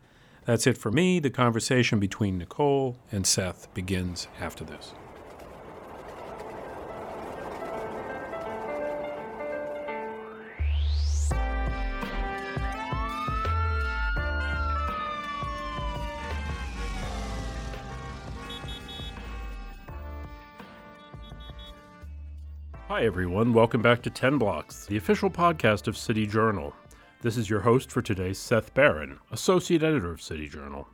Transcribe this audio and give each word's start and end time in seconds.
That's 0.47 0.65
it 0.65 0.77
for 0.77 0.91
me. 0.91 1.19
The 1.19 1.29
conversation 1.29 1.99
between 1.99 2.37
Nicole 2.37 2.95
and 3.11 3.27
Seth 3.27 3.67
begins 3.73 4.29
after 4.39 4.63
this. 4.63 4.93
Hi, 22.87 23.03
everyone. 23.03 23.51
Welcome 23.51 23.81
back 23.81 24.01
to 24.03 24.09
10 24.09 24.37
Blocks, 24.37 24.85
the 24.85 24.95
official 24.95 25.29
podcast 25.29 25.89
of 25.89 25.97
City 25.97 26.25
Journal. 26.25 26.73
This 27.23 27.35
is 27.35 27.49
your 27.49 27.61
host 27.61 27.91
for 27.91 28.03
today, 28.03 28.31
Seth 28.31 28.75
Barron, 28.75 29.17
Associate 29.31 29.81
Editor 29.81 30.11
of 30.11 30.21
City 30.21 30.47
Journal. 30.47 30.87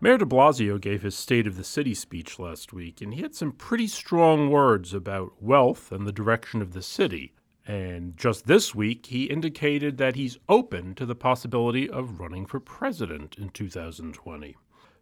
Mayor 0.00 0.18
de 0.18 0.24
Blasio 0.24 0.80
gave 0.80 1.02
his 1.02 1.14
State 1.14 1.46
of 1.46 1.56
the 1.56 1.62
City 1.62 1.94
speech 1.94 2.40
last 2.40 2.72
week, 2.72 3.00
and 3.00 3.14
he 3.14 3.22
had 3.22 3.36
some 3.36 3.52
pretty 3.52 3.86
strong 3.86 4.50
words 4.50 4.92
about 4.92 5.40
wealth 5.40 5.92
and 5.92 6.04
the 6.04 6.10
direction 6.10 6.60
of 6.60 6.72
the 6.72 6.82
city. 6.82 7.32
And 7.64 8.16
just 8.16 8.48
this 8.48 8.74
week, 8.74 9.06
he 9.06 9.26
indicated 9.26 9.98
that 9.98 10.16
he's 10.16 10.40
open 10.48 10.96
to 10.96 11.06
the 11.06 11.14
possibility 11.14 11.88
of 11.88 12.18
running 12.18 12.44
for 12.44 12.58
president 12.58 13.36
in 13.38 13.50
2020. 13.50 14.56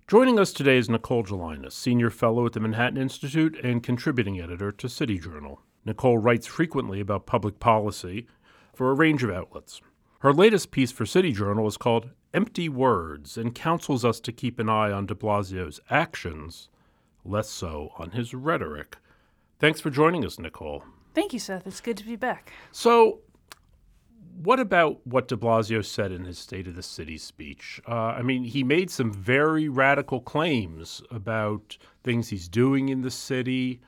Joining 0.06 0.38
us 0.38 0.52
today 0.52 0.76
is 0.76 0.90
Nicole 0.90 1.24
Gelinas, 1.24 1.72
Senior 1.72 2.10
Fellow 2.10 2.44
at 2.44 2.52
the 2.52 2.60
Manhattan 2.60 2.98
Institute 2.98 3.58
and 3.64 3.82
contributing 3.82 4.42
editor 4.42 4.70
to 4.72 4.90
City 4.90 5.18
Journal. 5.18 5.62
Nicole 5.86 6.18
writes 6.18 6.46
frequently 6.46 7.00
about 7.00 7.24
public 7.24 7.60
policy 7.60 8.26
for 8.74 8.90
a 8.90 8.94
range 8.94 9.24
of 9.24 9.30
outlets. 9.30 9.80
Her 10.20 10.32
latest 10.32 10.70
piece 10.70 10.92
for 10.92 11.04
City 11.04 11.32
Journal 11.32 11.66
is 11.66 11.76
called 11.76 12.10
Empty 12.32 12.68
Words 12.68 13.36
and 13.36 13.54
counsels 13.54 14.04
us 14.04 14.18
to 14.20 14.32
keep 14.32 14.58
an 14.58 14.68
eye 14.68 14.90
on 14.90 15.06
de 15.06 15.14
Blasio's 15.14 15.80
actions, 15.90 16.68
less 17.24 17.50
so 17.50 17.92
on 17.98 18.12
his 18.12 18.32
rhetoric. 18.32 18.96
Thanks 19.58 19.80
for 19.80 19.90
joining 19.90 20.24
us, 20.24 20.38
Nicole. 20.38 20.84
Thank 21.14 21.32
you, 21.32 21.38
Seth. 21.38 21.66
It's 21.66 21.80
good 21.80 21.96
to 21.98 22.04
be 22.04 22.16
back. 22.16 22.52
So, 22.72 23.20
what 24.42 24.60
about 24.60 25.06
what 25.06 25.28
de 25.28 25.36
Blasio 25.36 25.84
said 25.84 26.12
in 26.12 26.24
his 26.24 26.38
State 26.38 26.66
of 26.66 26.76
the 26.76 26.82
City 26.82 27.16
speech? 27.18 27.80
Uh, 27.86 27.94
I 27.94 28.22
mean, 28.22 28.44
he 28.44 28.64
made 28.64 28.90
some 28.90 29.12
very 29.12 29.68
radical 29.68 30.20
claims 30.20 31.02
about 31.10 31.76
things 32.04 32.28
he's 32.28 32.48
doing 32.48 32.88
in 32.88 33.02
the 33.02 33.10
city, 33.10 33.80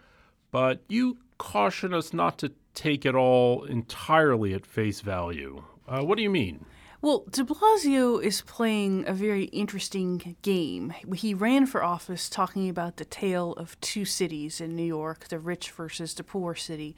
but 0.50 0.82
you 0.88 1.18
caution 1.36 1.92
us 1.94 2.12
not 2.12 2.38
to 2.38 2.52
take 2.74 3.04
it 3.04 3.14
all 3.14 3.64
entirely 3.64 4.54
at 4.54 4.66
face 4.66 5.00
value. 5.00 5.62
Uh, 5.88 6.02
what 6.02 6.16
do 6.16 6.22
you 6.22 6.30
mean? 6.30 6.64
Well, 7.00 7.24
de 7.30 7.44
Blasio 7.44 8.20
is 8.20 8.42
playing 8.42 9.06
a 9.06 9.12
very 9.12 9.44
interesting 9.44 10.34
game. 10.42 10.92
He 11.14 11.32
ran 11.32 11.66
for 11.66 11.80
office 11.80 12.28
talking 12.28 12.68
about 12.68 12.96
the 12.96 13.04
tale 13.04 13.52
of 13.52 13.80
two 13.80 14.04
cities 14.04 14.60
in 14.60 14.74
New 14.74 14.82
York, 14.82 15.28
the 15.28 15.38
rich 15.38 15.70
versus 15.70 16.12
the 16.12 16.24
poor 16.24 16.56
city. 16.56 16.96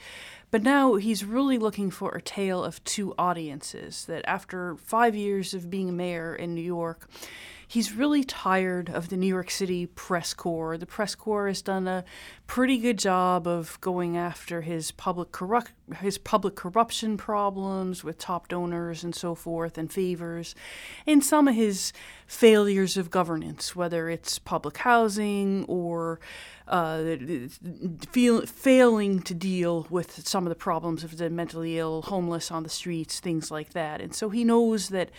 But 0.51 0.63
now 0.63 0.97
he's 0.97 1.25
really 1.25 1.59
looking 1.59 1.91
for 1.91 2.11
a 2.11 2.23
tale 2.23 2.65
of 2.65 2.83
two 2.85 3.15
audiences. 3.19 4.05
That 4.07 4.25
after 4.27 4.77
five 4.77 5.15
years 5.15 5.55
of 5.55 5.71
being 5.71 5.97
mayor 5.97 6.35
in 6.35 6.55
New 6.55 6.63
York, 6.63 7.09
he's 7.69 7.95
really 7.95 8.25
tired 8.25 8.91
of 8.91 9.11
the 9.11 9.17
New 9.17 9.29
York 9.29 9.49
City 9.49 9.87
press 9.87 10.35
corps. 10.35 10.77
The 10.77 10.87
press 10.87 11.15
corps 11.15 11.47
has 11.47 11.63
done 11.63 11.87
a 11.87 12.05
pretty 12.49 12.79
good 12.79 12.99
job 12.99 13.47
of 13.47 13.81
going 13.81 14.17
after 14.17 14.63
his 14.63 14.91
public 14.91 15.31
corrupt 15.31 15.71
his 15.99 16.19
public 16.19 16.55
corruption 16.55 17.17
problems 17.17 18.05
with 18.05 18.19
top 18.19 18.49
donors 18.49 19.03
and 19.03 19.15
so 19.15 19.35
forth 19.35 19.79
and 19.79 19.93
favors, 19.93 20.55
and 21.07 21.25
some 21.25 21.49
of 21.49 21.55
his 21.55 21.93
failures 22.27 22.97
of 22.97 23.11
governance, 23.11 23.75
whether 23.75 24.09
it's 24.09 24.39
public 24.39 24.79
housing 24.79 25.65
or 25.67 26.21
uh, 26.71 27.17
feel, 28.11 28.47
failing 28.47 29.21
to 29.23 29.35
deal 29.35 29.87
with 29.91 30.27
some 30.27 30.47
of 30.47 30.49
the 30.49 30.55
problems 30.57 31.05
of 31.05 31.19
the 31.19 31.29
mentally 31.29 31.79
ill, 31.79 32.03
homeless 32.03 32.51
on 32.51 32.63
the 32.63 32.69
streets, 32.69 33.21
things 33.21 33.51
like 33.51 33.73
that. 33.75 34.01
And 34.01 34.15
so 34.15 34.31
he 34.31 34.45
knows 34.45 34.89
that 34.91 35.11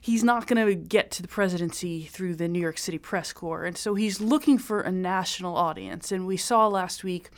he's 0.00 0.24
not 0.24 0.46
going 0.46 0.66
to 0.66 0.74
get 0.74 1.10
to 1.12 1.22
the 1.22 1.28
presidency 1.28 2.02
through 2.02 2.34
the 2.34 2.48
New 2.48 2.60
York 2.60 2.76
City 2.76 2.98
press 2.98 3.32
corps. 3.32 3.64
And 3.64 3.78
so 3.78 3.94
he's 3.94 4.20
looking 4.20 4.58
for 4.58 4.80
a 4.80 4.90
national 4.90 5.56
audience. 5.56 6.10
And 6.10 6.26
we 6.26 6.36
saw 6.36 6.66
last 6.66 7.04
week 7.04 7.30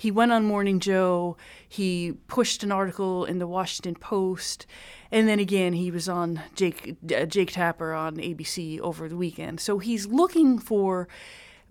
he 0.00 0.10
went 0.10 0.32
on 0.32 0.46
Morning 0.46 0.80
Joe, 0.80 1.36
he 1.68 2.14
pushed 2.26 2.62
an 2.62 2.72
article 2.72 3.26
in 3.26 3.38
the 3.38 3.46
Washington 3.46 3.94
Post, 3.96 4.66
and 5.12 5.28
then 5.28 5.38
again 5.38 5.74
he 5.74 5.90
was 5.90 6.08
on 6.08 6.40
Jake 6.54 6.96
uh, 7.14 7.26
Jake 7.26 7.52
Tapper 7.52 7.92
on 7.92 8.16
ABC 8.16 8.80
over 8.80 9.10
the 9.10 9.16
weekend. 9.16 9.60
So 9.60 9.78
he's 9.78 10.06
looking 10.06 10.58
for 10.58 11.06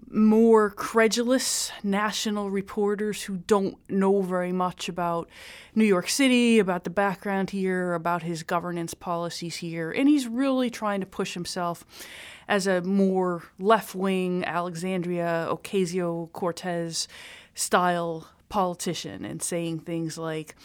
more 0.09 0.69
credulous 0.69 1.71
national 1.83 2.49
reporters 2.49 3.23
who 3.23 3.37
don't 3.37 3.77
know 3.89 4.21
very 4.21 4.51
much 4.51 4.89
about 4.89 5.29
New 5.75 5.85
York 5.85 6.09
City, 6.09 6.59
about 6.59 6.83
the 6.83 6.89
background 6.89 7.51
here, 7.51 7.93
about 7.93 8.23
his 8.23 8.43
governance 8.43 8.93
policies 8.93 9.57
here. 9.57 9.91
And 9.91 10.09
he's 10.09 10.27
really 10.27 10.69
trying 10.69 10.99
to 10.99 11.05
push 11.05 11.33
himself 11.33 11.85
as 12.47 12.65
a 12.65 12.81
more 12.81 13.43
left 13.59 13.93
wing 13.93 14.43
Alexandria 14.45 15.47
Ocasio 15.49 16.31
Cortez 16.33 17.07
style 17.53 18.27
politician 18.49 19.25
and 19.25 19.41
saying 19.41 19.79
things 19.79 20.17
like, 20.17 20.55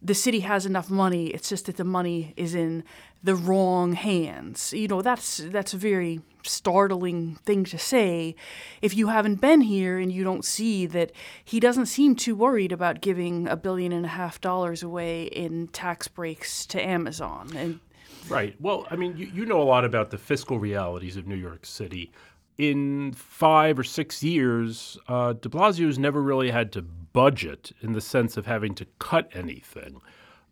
the 0.00 0.14
city 0.14 0.40
has 0.40 0.66
enough 0.66 0.90
money, 0.90 1.28
it's 1.28 1.48
just 1.48 1.64
that 1.64 1.76
the 1.76 1.84
money 1.84 2.34
is 2.36 2.54
in 2.54 2.84
the 3.24 3.34
wrong 3.34 3.94
hands. 3.94 4.72
You 4.72 4.86
know, 4.86 5.02
that's 5.02 5.38
that's 5.38 5.74
a 5.74 5.78
very 5.78 6.20
startling 6.46 7.36
thing 7.46 7.64
to 7.64 7.78
say 7.78 8.36
if 8.82 8.94
you 8.94 9.08
haven't 9.08 9.40
been 9.40 9.62
here 9.62 9.98
and 9.98 10.12
you 10.12 10.22
don't 10.22 10.44
see 10.44 10.84
that 10.84 11.10
he 11.42 11.58
doesn't 11.58 11.86
seem 11.86 12.14
too 12.14 12.36
worried 12.36 12.70
about 12.70 13.00
giving 13.00 13.48
a 13.48 13.56
billion 13.56 13.92
and 13.92 14.04
a 14.04 14.10
half 14.10 14.42
dollars 14.42 14.82
away 14.82 15.24
in 15.24 15.68
tax 15.68 16.06
breaks 16.06 16.66
to 16.66 16.80
Amazon. 16.80 17.50
And 17.56 17.80
Right. 18.28 18.54
Well, 18.58 18.86
I 18.90 18.96
mean, 18.96 19.16
you, 19.18 19.26
you 19.34 19.44
know 19.44 19.60
a 19.60 19.64
lot 19.64 19.84
about 19.84 20.10
the 20.10 20.16
fiscal 20.16 20.58
realities 20.58 21.16
of 21.16 21.26
New 21.26 21.34
York 21.34 21.66
City 21.66 22.10
in 22.56 23.12
five 23.12 23.78
or 23.78 23.84
six 23.84 24.22
years, 24.22 24.96
uh, 25.08 25.32
de 25.32 25.48
Blasio's 25.48 25.98
never 25.98 26.22
really 26.22 26.50
had 26.50 26.72
to 26.72 26.82
budget 26.82 27.72
in 27.80 27.92
the 27.92 28.00
sense 28.00 28.36
of 28.36 28.46
having 28.46 28.74
to 28.74 28.86
cut 28.98 29.28
anything. 29.34 30.00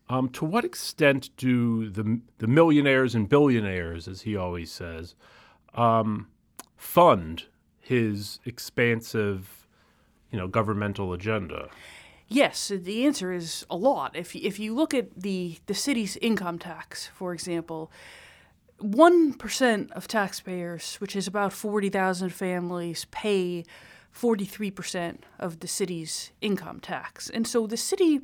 Um, 0.09 0.29
to 0.31 0.45
what 0.45 0.65
extent 0.65 1.31
do 1.37 1.89
the, 1.89 2.21
the 2.39 2.47
millionaires 2.47 3.15
and 3.15 3.29
billionaires, 3.29 4.09
as 4.09 4.23
he 4.23 4.37
always 4.37 4.71
says, 4.71 5.15
um, 5.75 6.29
fund 6.77 7.45
his 7.81 8.41
expansive, 8.45 9.67
you 10.31 10.39
know, 10.39 10.49
governmental 10.49 11.13
agenda? 11.13 11.69
Yes, 12.29 12.69
the 12.69 13.05
answer 13.05 13.33
is 13.33 13.67
a 13.71 13.77
lot. 13.77 14.17
If 14.17 14.35
if 14.35 14.59
you 14.59 14.75
look 14.75 14.95
at 14.95 15.15
the 15.15 15.59
the 15.67 15.75
city's 15.75 16.17
income 16.19 16.59
tax, 16.59 17.11
for 17.15 17.35
example, 17.35 17.93
1% 18.83 19.91
of 19.93 20.09
taxpayers, 20.09 20.97
which 20.97 21.15
is 21.15 21.27
about 21.27 21.53
40,000 21.53 22.31
families, 22.31 23.07
pay 23.11 23.65
43% 24.15 25.19
of 25.39 25.61
the 25.61 25.69
city's 25.69 26.33
income 26.41 26.81
tax. 26.81 27.31
And 27.31 27.47
so 27.47 27.67
the 27.67 27.77
city 27.77 28.21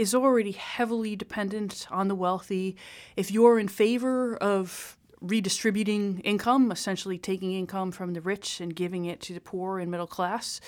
is 0.00 0.14
already 0.14 0.52
heavily 0.52 1.14
dependent 1.14 1.86
on 1.90 2.08
the 2.08 2.14
wealthy. 2.14 2.74
If 3.16 3.30
you're 3.30 3.58
in 3.58 3.68
favor 3.68 4.34
of 4.36 4.96
redistributing 5.20 6.20
income, 6.20 6.72
essentially 6.72 7.18
taking 7.18 7.52
income 7.52 7.92
from 7.92 8.14
the 8.14 8.22
rich 8.22 8.62
and 8.62 8.74
giving 8.74 9.04
it 9.04 9.20
to 9.20 9.34
the 9.34 9.42
poor 9.42 9.78
and 9.78 9.90
middle 9.90 10.06
class, 10.06 10.58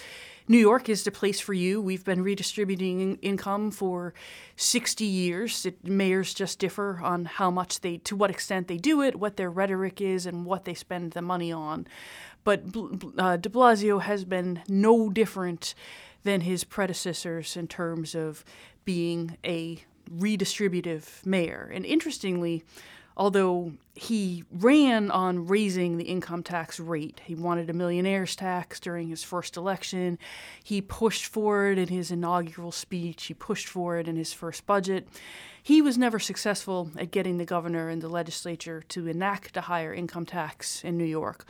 New 0.49 0.59
York 0.59 0.91
is 0.91 1.05
the 1.05 1.11
place 1.11 1.41
for 1.41 1.55
you. 1.55 1.81
We've 1.81 2.05
been 2.05 2.23
redistributing 2.23 3.17
income 3.23 3.71
for 3.71 4.13
60 4.57 5.07
years. 5.07 5.65
It, 5.65 5.83
mayors 5.83 6.35
just 6.35 6.59
differ 6.59 7.01
on 7.03 7.25
how 7.25 7.51
much 7.51 7.81
they, 7.81 7.97
to 7.99 8.15
what 8.15 8.29
extent 8.29 8.69
they 8.69 8.77
do 8.77 9.01
it, 9.01 9.17
what 9.17 9.39
their 9.39 9.51
rhetoric 9.51 10.03
is, 10.03 10.27
and 10.27 10.45
what 10.45 10.67
they 10.67 10.75
spend 10.75 11.13
the 11.13 11.23
money 11.23 11.53
on. 11.53 11.87
But 12.45 12.65
uh, 13.19 13.37
de 13.37 13.49
Blasio 13.49 14.01
has 14.01 14.25
been 14.25 14.63
no 14.69 15.09
different 15.11 15.75
than 16.25 16.43
his 16.43 16.65
predecessors 16.65 17.57
in 17.57 17.69
terms 17.69 18.15
of 18.15 18.45
being 18.85 19.37
a 19.45 19.83
redistributive 20.11 21.25
mayor. 21.25 21.71
And 21.73 21.85
interestingly, 21.85 22.65
although 23.17 23.73
he 23.95 24.45
ran 24.51 25.11
on 25.11 25.47
raising 25.47 25.99
the 25.99 26.05
income 26.05 26.43
tax 26.43 26.81
rate. 26.81 27.21
He 27.25 27.35
wanted 27.35 27.69
a 27.69 27.75
millionaire's 27.75 28.35
tax 28.35 28.81
during 28.81 29.09
his 29.09 29.23
first 29.23 29.57
election. 29.57 30.19
He 30.65 30.81
pushed 30.81 31.27
for 31.27 31.67
it 31.67 31.79
in 31.79 31.89
his 31.89 32.11
inaugural 32.11 32.73
speech. 32.73 33.25
He 33.25 33.35
pushed 33.35 33.69
for 33.69 33.99
it 33.99 34.09
in 34.09 34.17
his 34.17 34.33
first 34.33 34.67
budget. 34.67 35.07
He 35.63 35.81
was 35.81 35.97
never 35.97 36.19
successful 36.19 36.91
at 36.97 37.11
getting 37.11 37.37
the 37.37 37.45
governor 37.45 37.89
and 37.89 38.03
the 38.03 38.09
legislature 38.09 38.83
to 38.89 39.07
enact 39.07 39.57
a 39.57 39.63
higher 39.63 39.95
income 39.95 40.27
tax 40.27 40.83
in 40.83 40.99
New 40.99 41.05
York, 41.05 41.45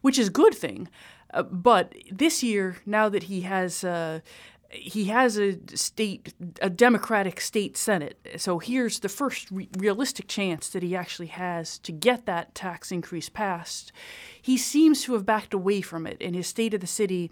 which 0.00 0.18
is 0.18 0.28
a 0.28 0.32
good 0.32 0.54
thing. 0.54 0.88
Uh, 1.34 1.42
but 1.42 1.94
this 2.10 2.42
year, 2.42 2.78
now 2.86 3.08
that 3.10 3.24
he 3.24 3.42
has 3.42 3.84
uh, 3.84 4.20
he 4.70 5.06
has 5.06 5.38
a 5.38 5.58
state, 5.74 6.34
a 6.60 6.68
Democratic 6.68 7.40
state 7.40 7.76
Senate. 7.76 8.18
So 8.36 8.58
here's 8.58 9.00
the 9.00 9.08
first 9.08 9.50
re- 9.50 9.68
realistic 9.78 10.28
chance 10.28 10.68
that 10.70 10.82
he 10.82 10.94
actually 10.94 11.28
has 11.28 11.78
to 11.78 11.92
get 11.92 12.26
that 12.26 12.54
tax 12.54 12.92
increase 12.92 13.30
passed. 13.30 13.92
He 14.40 14.58
seems 14.58 15.02
to 15.04 15.14
have 15.14 15.24
backed 15.24 15.54
away 15.54 15.80
from 15.80 16.06
it. 16.06 16.20
In 16.20 16.34
his 16.34 16.46
State 16.46 16.74
of 16.74 16.80
the 16.80 16.86
City, 16.86 17.30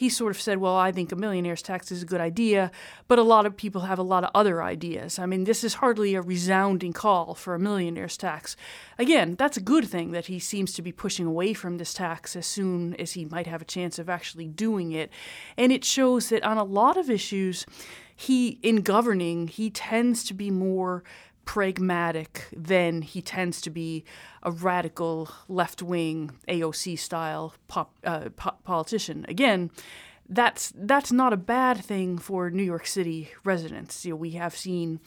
he 0.00 0.08
sort 0.08 0.34
of 0.34 0.40
said, 0.40 0.56
Well, 0.56 0.76
I 0.76 0.92
think 0.92 1.12
a 1.12 1.14
millionaire's 1.14 1.60
tax 1.60 1.92
is 1.92 2.02
a 2.02 2.06
good 2.06 2.22
idea, 2.22 2.70
but 3.06 3.18
a 3.18 3.22
lot 3.22 3.44
of 3.44 3.54
people 3.54 3.82
have 3.82 3.98
a 3.98 4.02
lot 4.02 4.24
of 4.24 4.30
other 4.34 4.62
ideas. 4.62 5.18
I 5.18 5.26
mean, 5.26 5.44
this 5.44 5.62
is 5.62 5.74
hardly 5.74 6.14
a 6.14 6.22
resounding 6.22 6.94
call 6.94 7.34
for 7.34 7.54
a 7.54 7.58
millionaire's 7.58 8.16
tax. 8.16 8.56
Again, 8.98 9.34
that's 9.38 9.58
a 9.58 9.60
good 9.60 9.86
thing 9.86 10.12
that 10.12 10.24
he 10.24 10.38
seems 10.38 10.72
to 10.72 10.80
be 10.80 10.90
pushing 10.90 11.26
away 11.26 11.52
from 11.52 11.76
this 11.76 11.92
tax 11.92 12.34
as 12.34 12.46
soon 12.46 12.94
as 12.94 13.12
he 13.12 13.26
might 13.26 13.46
have 13.46 13.60
a 13.60 13.66
chance 13.66 13.98
of 13.98 14.08
actually 14.08 14.48
doing 14.48 14.92
it. 14.92 15.10
And 15.58 15.70
it 15.70 15.84
shows 15.84 16.30
that 16.30 16.44
on 16.44 16.56
a 16.56 16.64
lot 16.64 16.96
of 16.96 17.10
issues, 17.10 17.66
he, 18.16 18.58
in 18.62 18.76
governing, 18.76 19.48
he 19.48 19.68
tends 19.68 20.24
to 20.24 20.32
be 20.32 20.50
more 20.50 21.04
pragmatic 21.44 22.46
than 22.54 23.02
he 23.02 23.20
tends 23.20 23.60
to 23.62 23.70
be 23.70 24.04
a 24.42 24.50
radical 24.50 25.28
left 25.48 25.82
wing 25.82 26.30
AOC 26.48 26.98
style 26.98 27.54
pop, 27.68 27.94
uh, 28.04 28.28
po- 28.36 28.56
politician. 28.64 29.24
Again, 29.28 29.70
that's 30.28 30.72
that's 30.76 31.10
not 31.10 31.32
a 31.32 31.36
bad 31.36 31.78
thing 31.84 32.18
for 32.18 32.50
New 32.50 32.62
York 32.62 32.86
City 32.86 33.30
residents. 33.44 34.04
You 34.04 34.12
know, 34.12 34.16
we 34.16 34.30
have 34.32 34.56
seen 34.56 35.00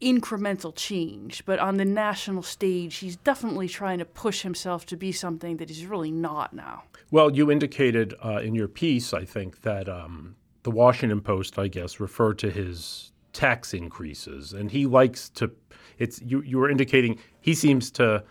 incremental 0.00 0.74
change, 0.74 1.44
but 1.46 1.58
on 1.58 1.76
the 1.76 1.84
national 1.84 2.42
stage, 2.42 2.96
he's 2.96 3.16
definitely 3.16 3.68
trying 3.68 3.98
to 3.98 4.04
push 4.04 4.42
himself 4.42 4.84
to 4.86 4.96
be 4.96 5.12
something 5.12 5.56
that 5.58 5.68
he's 5.68 5.86
really 5.86 6.10
not 6.10 6.52
now. 6.52 6.82
Well, 7.10 7.30
you 7.30 7.50
indicated 7.50 8.14
uh, 8.22 8.40
in 8.42 8.54
your 8.54 8.68
piece, 8.68 9.14
I 9.14 9.24
think, 9.24 9.62
that 9.62 9.88
um, 9.88 10.34
the 10.64 10.70
Washington 10.70 11.20
Post, 11.20 11.58
I 11.58 11.68
guess, 11.68 12.00
referred 12.00 12.38
to 12.40 12.50
his 12.50 13.12
tax 13.34 13.74
increases, 13.74 14.52
and 14.52 14.70
he 14.70 14.86
likes 14.86 15.28
to 15.30 15.50
it's 15.98 16.20
you, 16.22 16.42
you 16.42 16.58
were 16.58 16.70
indicating 16.70 17.18
he 17.40 17.54
seems 17.54 17.90
to 17.92 18.24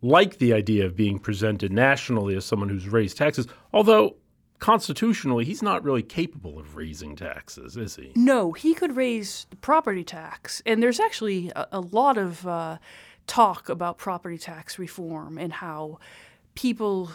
like 0.00 0.38
the 0.38 0.52
idea 0.52 0.86
of 0.86 0.96
being 0.96 1.18
presented 1.18 1.72
nationally 1.72 2.36
as 2.36 2.44
someone 2.44 2.68
who's 2.68 2.88
raised 2.88 3.18
taxes, 3.18 3.46
although 3.72 4.16
constitutionally 4.58 5.44
he's 5.44 5.62
not 5.62 5.84
really 5.84 6.02
capable 6.02 6.58
of 6.58 6.76
raising 6.76 7.14
taxes, 7.14 7.76
is 7.76 7.96
he? 7.96 8.12
No, 8.14 8.52
he 8.52 8.74
could 8.74 8.96
raise 8.96 9.46
the 9.50 9.56
property 9.56 10.04
tax, 10.04 10.62
and 10.64 10.82
there's 10.82 11.00
actually 11.00 11.50
a, 11.54 11.66
a 11.72 11.80
lot 11.80 12.16
of 12.16 12.46
uh, 12.46 12.78
talk 13.26 13.68
about 13.68 13.98
property 13.98 14.38
tax 14.38 14.78
reform 14.78 15.38
and 15.38 15.52
how 15.52 15.98
people 16.54 17.10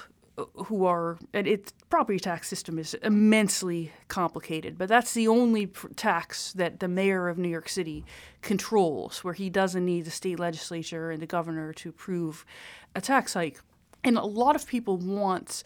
who 0.66 0.86
are 0.86 1.20
and 1.34 1.48
its 1.48 1.74
property 1.90 2.20
tax 2.20 2.48
system 2.48 2.80
is 2.80 2.96
immensely 3.04 3.92
complicated 4.08 4.78
but 4.78 4.90
that's 4.90 5.14
the 5.14 5.28
only 5.28 5.68
tax 5.96 6.54
that 6.54 6.80
the 6.80 6.88
mayor 6.88 7.30
of 7.30 7.38
New 7.38 7.50
York 7.50 7.70
City 7.70 8.04
controls 8.42 9.24
where 9.24 9.34
he 9.34 9.50
doesn't 9.50 9.86
need 9.86 10.06
the 10.06 10.12
state 10.12 10.40
legislature 10.40 11.12
and 11.12 11.22
the 11.22 11.28
governor 11.28 11.74
to 11.74 11.90
approve 11.90 12.46
a 12.96 13.02
tax 13.02 13.34
hike. 13.34 13.60
And 14.04 14.18
a 14.18 14.26
lot 14.26 14.56
of 14.56 14.68
people 14.68 14.98
want 14.98 15.64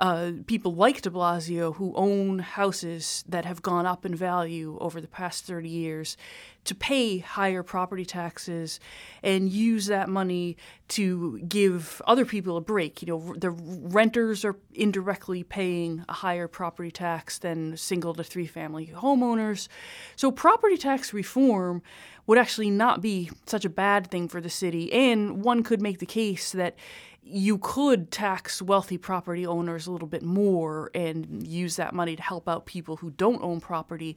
uh, 0.00 0.32
people 0.46 0.74
like 0.74 1.02
de 1.02 1.10
Blasio 1.10 1.74
who 1.74 1.92
own 1.94 2.38
houses 2.38 3.22
that 3.28 3.44
have 3.44 3.60
gone 3.60 3.84
up 3.84 4.06
in 4.06 4.14
value 4.14 4.78
over 4.80 4.98
the 4.98 5.06
past 5.06 5.44
30 5.44 5.68
years 5.68 6.16
to 6.64 6.74
pay 6.74 7.18
higher 7.18 7.62
property 7.62 8.04
taxes 8.04 8.80
and 9.22 9.50
use 9.50 9.86
that 9.86 10.08
money 10.08 10.56
to 10.88 11.38
give 11.40 12.00
other 12.06 12.24
people 12.24 12.56
a 12.56 12.60
break. 12.62 13.02
You 13.02 13.08
know, 13.08 13.34
the 13.36 13.50
renters 13.50 14.44
are 14.44 14.56
indirectly 14.72 15.42
paying 15.42 16.04
a 16.08 16.14
higher 16.14 16.48
property 16.48 16.90
tax 16.90 17.38
than 17.38 17.76
single 17.76 18.14
to 18.14 18.24
three 18.24 18.46
family 18.46 18.90
homeowners. 18.94 19.68
So, 20.16 20.30
property 20.30 20.76
tax 20.76 21.12
reform 21.12 21.82
would 22.26 22.38
actually 22.38 22.70
not 22.70 23.00
be 23.00 23.30
such 23.46 23.64
a 23.64 23.70
bad 23.70 24.10
thing 24.10 24.28
for 24.28 24.40
the 24.40 24.50
city. 24.50 24.92
And 24.92 25.42
one 25.42 25.62
could 25.62 25.80
make 25.80 25.98
the 25.98 26.06
case 26.06 26.52
that 26.52 26.76
you 27.22 27.58
could 27.58 28.10
tax 28.10 28.60
wealthy 28.60 28.98
property 28.98 29.46
owners 29.46 29.86
a 29.86 29.92
little 29.92 30.08
bit 30.08 30.22
more 30.22 30.90
and 30.94 31.46
use 31.46 31.76
that 31.76 31.94
money 31.94 32.16
to 32.16 32.22
help 32.22 32.48
out 32.48 32.66
people 32.66 32.96
who 32.96 33.10
don't 33.10 33.42
own 33.42 33.60
property. 33.60 34.16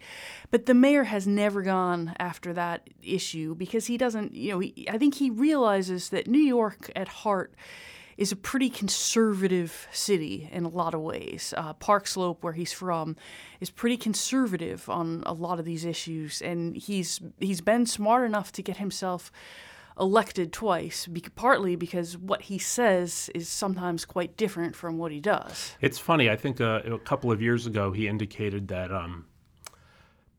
But 0.51 0.65
the 0.65 0.73
mayor 0.73 1.03
has 1.03 1.27
never 1.27 1.61
gone 1.61 2.15
after 2.17 2.53
that 2.53 2.89
issue 3.03 3.55
because 3.55 3.87
he 3.87 3.97
doesn't, 3.97 4.33
you 4.33 4.51
know, 4.51 4.59
he, 4.59 4.87
I 4.89 4.97
think 4.97 5.15
he 5.15 5.29
realizes 5.29 6.09
that 6.09 6.27
New 6.27 6.41
York 6.41 6.91
at 6.95 7.07
heart 7.07 7.53
is 8.17 8.31
a 8.31 8.35
pretty 8.35 8.69
conservative 8.69 9.87
city 9.91 10.49
in 10.51 10.65
a 10.65 10.69
lot 10.69 10.93
of 10.93 11.01
ways. 11.01 11.53
Uh, 11.57 11.73
Park 11.73 12.07
Slope, 12.07 12.43
where 12.43 12.53
he's 12.53 12.73
from, 12.73 13.15
is 13.59 13.69
pretty 13.69 13.97
conservative 13.97 14.87
on 14.89 15.23
a 15.25 15.33
lot 15.33 15.59
of 15.59 15.65
these 15.65 15.83
issues, 15.85 16.41
and 16.41 16.75
he's 16.75 17.19
he's 17.39 17.61
been 17.61 17.85
smart 17.85 18.25
enough 18.25 18.51
to 18.53 18.61
get 18.61 18.77
himself 18.77 19.31
elected 19.99 20.51
twice, 20.51 21.07
be- 21.07 21.21
partly 21.35 21.75
because 21.75 22.17
what 22.17 22.43
he 22.43 22.57
says 22.57 23.29
is 23.35 23.47
sometimes 23.47 24.05
quite 24.05 24.37
different 24.37 24.75
from 24.75 24.97
what 24.97 25.11
he 25.11 25.19
does. 25.19 25.75
It's 25.81 25.99
funny. 25.99 26.29
I 26.29 26.35
think 26.35 26.59
uh, 26.61 26.81
a 26.85 26.99
couple 26.99 27.31
of 27.31 27.41
years 27.41 27.65
ago 27.65 27.91
he 27.91 28.07
indicated 28.07 28.67
that 28.69 28.91
um, 28.91 29.25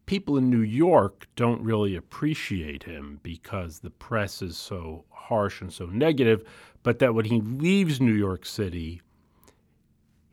people 0.06 0.37
in 0.37 0.51
New 0.51 0.62
York 0.62 1.27
don't 1.37 1.62
really 1.62 1.97
appreciate 1.97 2.83
him 2.83 3.21
because 3.23 3.79
the 3.79 3.91
press 3.91 4.43
is 4.43 4.56
so 4.56 5.05
harsh 5.11 5.61
and 5.61 5.73
so 5.73 5.87
negative, 5.87 6.45
but 6.83 6.99
that 6.99 7.15
when 7.15 7.25
he 7.25 7.41
leaves 7.41 8.01
New 8.01 8.12
York 8.12 8.45
City, 8.45 9.01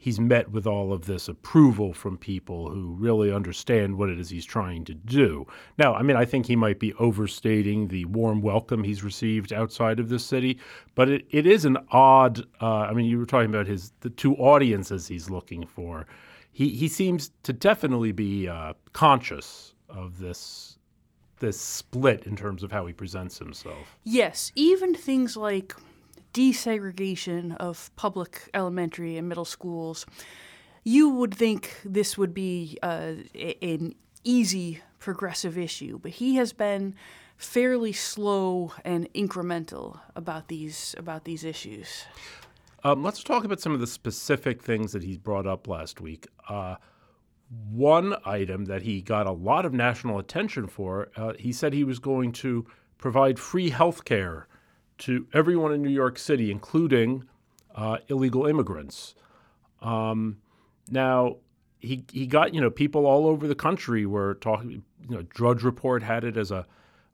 he's 0.01 0.19
met 0.19 0.49
with 0.49 0.65
all 0.65 0.91
of 0.91 1.05
this 1.05 1.27
approval 1.27 1.93
from 1.93 2.17
people 2.17 2.71
who 2.71 2.95
really 2.95 3.31
understand 3.31 3.95
what 3.95 4.09
it 4.09 4.19
is 4.19 4.31
he's 4.31 4.43
trying 4.43 4.83
to 4.83 4.95
do. 4.95 5.45
Now, 5.77 5.93
I 5.93 6.01
mean, 6.01 6.17
I 6.17 6.25
think 6.25 6.47
he 6.47 6.55
might 6.55 6.79
be 6.79 6.91
overstating 6.95 7.87
the 7.87 8.05
warm 8.05 8.41
welcome 8.41 8.83
he's 8.83 9.03
received 9.03 9.53
outside 9.53 9.99
of 9.99 10.09
this 10.09 10.25
city, 10.25 10.57
but 10.95 11.07
it, 11.07 11.27
it 11.29 11.45
is 11.45 11.65
an 11.65 11.77
odd. 11.91 12.39
Uh, 12.59 12.87
I 12.89 12.93
mean, 12.93 13.05
you 13.05 13.19
were 13.19 13.27
talking 13.27 13.51
about 13.51 13.67
his 13.67 13.93
the 13.99 14.09
two 14.09 14.35
audiences 14.37 15.07
he's 15.07 15.29
looking 15.29 15.67
for. 15.67 16.07
He 16.51 16.69
he 16.69 16.87
seems 16.87 17.29
to 17.43 17.53
definitely 17.53 18.11
be 18.11 18.47
uh, 18.47 18.73
conscious 18.93 19.75
of 19.87 20.17
this 20.17 20.79
this 21.37 21.61
split 21.61 22.25
in 22.25 22.35
terms 22.35 22.63
of 22.63 22.71
how 22.71 22.87
he 22.87 22.93
presents 22.93 23.37
himself. 23.37 23.97
Yes, 24.03 24.51
even 24.55 24.95
things 24.95 25.37
like 25.37 25.75
desegregation 26.33 27.55
of 27.57 27.91
public 27.95 28.49
elementary 28.53 29.17
and 29.17 29.27
middle 29.27 29.45
schools, 29.45 30.05
you 30.83 31.09
would 31.09 31.33
think 31.33 31.79
this 31.85 32.17
would 32.17 32.33
be 32.33 32.77
uh, 32.81 33.13
an 33.61 33.93
easy 34.23 34.81
progressive 34.99 35.57
issue, 35.57 35.99
but 35.99 36.11
he 36.11 36.35
has 36.35 36.53
been 36.53 36.95
fairly 37.37 37.91
slow 37.91 38.71
and 38.85 39.11
incremental 39.13 39.99
about 40.15 40.47
these 40.47 40.95
about 40.97 41.25
these 41.25 41.43
issues. 41.43 42.05
Um, 42.83 43.03
let's 43.03 43.23
talk 43.23 43.43
about 43.43 43.59
some 43.59 43.73
of 43.73 43.79
the 43.79 43.87
specific 43.87 44.61
things 44.61 44.91
that 44.91 45.03
he's 45.03 45.17
brought 45.17 45.45
up 45.45 45.67
last 45.67 46.01
week. 46.01 46.27
Uh, 46.47 46.75
one 47.69 48.15
item 48.25 48.65
that 48.65 48.83
he 48.83 49.01
got 49.01 49.27
a 49.27 49.31
lot 49.31 49.65
of 49.65 49.73
national 49.73 50.17
attention 50.17 50.67
for, 50.67 51.09
uh, 51.15 51.33
he 51.37 51.51
said 51.51 51.73
he 51.73 51.83
was 51.83 51.99
going 51.99 52.31
to 52.31 52.65
provide 52.97 53.37
free 53.37 53.69
health 53.69 54.05
care 54.05 54.47
to 55.01 55.27
everyone 55.33 55.73
in 55.73 55.81
New 55.81 55.89
York 55.89 56.17
City, 56.17 56.51
including 56.51 57.23
uh, 57.75 57.97
illegal 58.07 58.45
immigrants. 58.45 59.15
Um, 59.81 60.37
now, 60.89 61.37
he 61.79 62.03
he 62.11 62.27
got 62.27 62.53
you 62.53 62.61
know 62.61 62.69
people 62.69 63.05
all 63.05 63.27
over 63.27 63.47
the 63.47 63.55
country 63.55 64.05
were 64.05 64.35
talking. 64.35 64.83
You 65.09 65.15
know, 65.17 65.21
Drudge 65.23 65.63
Report 65.63 66.03
had 66.03 66.23
it 66.23 66.37
as 66.37 66.51
a 66.51 66.65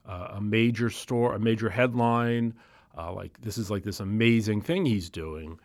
uh, 0.06 0.28
a 0.34 0.40
major 0.40 0.90
store, 0.90 1.34
a 1.34 1.38
major 1.38 1.70
headline. 1.70 2.54
Uh, 2.96 3.12
like 3.12 3.40
this 3.40 3.58
is 3.58 3.70
like 3.70 3.84
this 3.84 4.00
amazing 4.00 4.60
thing 4.60 4.84
he's 4.84 5.08
doing, 5.08 5.58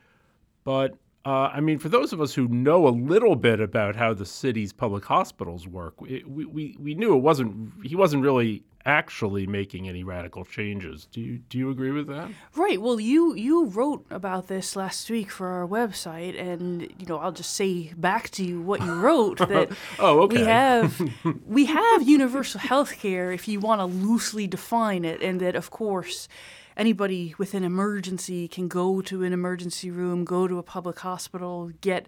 but 0.63 0.97
uh, 1.25 1.49
I 1.53 1.61
mean, 1.61 1.79
for 1.79 1.87
those 1.89 2.11
of 2.11 2.19
us 2.19 2.33
who 2.33 2.47
know 2.49 2.87
a 2.87 2.89
little 2.89 3.35
bit 3.35 3.61
about 3.61 3.95
how 3.95 4.13
the 4.13 4.25
city's 4.25 4.73
public 4.73 5.05
hospitals 5.05 5.67
work, 5.67 6.01
we, 6.01 6.23
we, 6.25 6.75
we 6.77 6.95
knew 6.95 7.15
it 7.15 7.19
wasn't 7.19 7.71
he 7.83 7.95
wasn't 7.95 8.23
really 8.23 8.63
actually 8.85 9.47
making 9.47 9.87
any 9.87 10.03
radical 10.03 10.43
changes. 10.43 11.07
Do 11.11 11.21
you 11.21 11.37
do 11.37 11.57
you 11.57 11.69
agree 11.69 11.91
with 11.91 12.07
that? 12.07 12.29
Right. 12.55 12.81
Well, 12.81 12.99
you 12.99 13.33
you 13.33 13.65
wrote 13.65 14.05
about 14.09 14.47
this 14.47 14.75
last 14.75 15.09
week 15.09 15.31
for 15.31 15.47
our 15.47 15.67
website, 15.67 16.39
and 16.39 16.81
you 16.81 17.05
know 17.07 17.17
I'll 17.17 17.31
just 17.31 17.51
say 17.51 17.93
back 17.95 18.29
to 18.31 18.43
you 18.43 18.61
what 18.61 18.81
you 18.81 18.93
wrote 18.93 19.37
that 19.49 19.71
oh, 19.99 20.21
okay. 20.23 20.37
we 20.37 20.43
have 20.43 21.11
we 21.45 21.65
have 21.65 22.03
universal 22.03 22.59
health 22.59 22.97
care 22.97 23.31
if 23.31 23.47
you 23.47 23.59
want 23.59 23.79
to 23.79 23.85
loosely 23.85 24.47
define 24.47 25.05
it, 25.05 25.21
and 25.21 25.39
that 25.39 25.55
of 25.55 25.69
course 25.71 26.27
anybody 26.75 27.35
with 27.37 27.53
an 27.53 27.63
emergency 27.63 28.47
can 28.47 28.67
go 28.67 29.01
to 29.01 29.23
an 29.23 29.33
emergency 29.33 29.91
room, 29.91 30.25
go 30.25 30.47
to 30.47 30.57
a 30.57 30.63
public 30.63 30.99
hospital, 30.99 31.71
get 31.81 32.07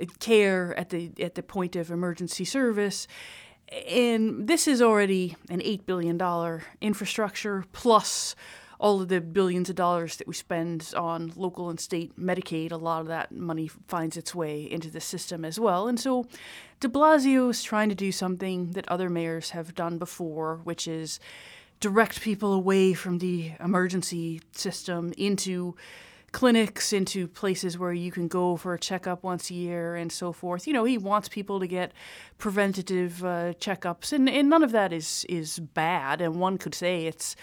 uh, 0.00 0.04
care 0.18 0.78
at 0.78 0.90
the 0.90 1.12
at 1.20 1.34
the 1.34 1.42
point 1.42 1.76
of 1.76 1.90
emergency 1.90 2.44
service. 2.44 3.06
And 3.88 4.48
this 4.48 4.66
is 4.66 4.82
already 4.82 5.36
an 5.48 5.60
$8 5.60 5.86
billion 5.86 6.20
infrastructure 6.80 7.64
plus 7.72 8.34
all 8.80 9.02
of 9.02 9.08
the 9.08 9.20
billions 9.20 9.68
of 9.68 9.76
dollars 9.76 10.16
that 10.16 10.26
we 10.26 10.34
spend 10.34 10.92
on 10.96 11.32
local 11.36 11.68
and 11.68 11.78
state 11.78 12.18
Medicaid, 12.18 12.72
a 12.72 12.76
lot 12.76 13.02
of 13.02 13.08
that 13.08 13.30
money 13.30 13.68
finds 13.68 14.16
its 14.16 14.34
way 14.34 14.62
into 14.62 14.90
the 14.90 15.00
system 15.00 15.44
as 15.44 15.60
well. 15.60 15.86
And 15.86 16.00
so 16.00 16.26
de 16.80 16.88
Blasio 16.88 17.50
is 17.50 17.62
trying 17.62 17.90
to 17.90 17.94
do 17.94 18.10
something 18.10 18.70
that 18.72 18.88
other 18.88 19.10
mayors 19.10 19.50
have 19.50 19.74
done 19.74 19.98
before, 19.98 20.60
which 20.64 20.88
is 20.88 21.20
direct 21.78 22.22
people 22.22 22.54
away 22.54 22.94
from 22.94 23.18
the 23.18 23.52
emergency 23.60 24.40
system 24.52 25.12
into 25.18 25.76
clinics 26.32 26.92
into 26.92 27.26
places 27.26 27.76
where 27.76 27.92
you 27.92 28.12
can 28.12 28.28
go 28.28 28.56
for 28.56 28.74
a 28.74 28.78
checkup 28.78 29.24
once 29.24 29.50
a 29.50 29.54
year 29.54 29.96
and 29.96 30.12
so 30.12 30.32
forth. 30.32 30.66
You 30.66 30.72
know, 30.72 30.84
he 30.84 30.96
wants 30.96 31.28
people 31.28 31.58
to 31.58 31.66
get 31.66 31.92
preventative 32.38 33.24
uh, 33.24 33.54
checkups, 33.54 34.12
and, 34.12 34.28
and 34.28 34.48
none 34.48 34.62
of 34.62 34.72
that 34.72 34.92
is 34.92 35.26
is 35.28 35.58
bad. 35.58 36.20
And 36.20 36.36
one 36.36 36.58
could 36.58 36.74
say 36.74 37.06
it's 37.06 37.34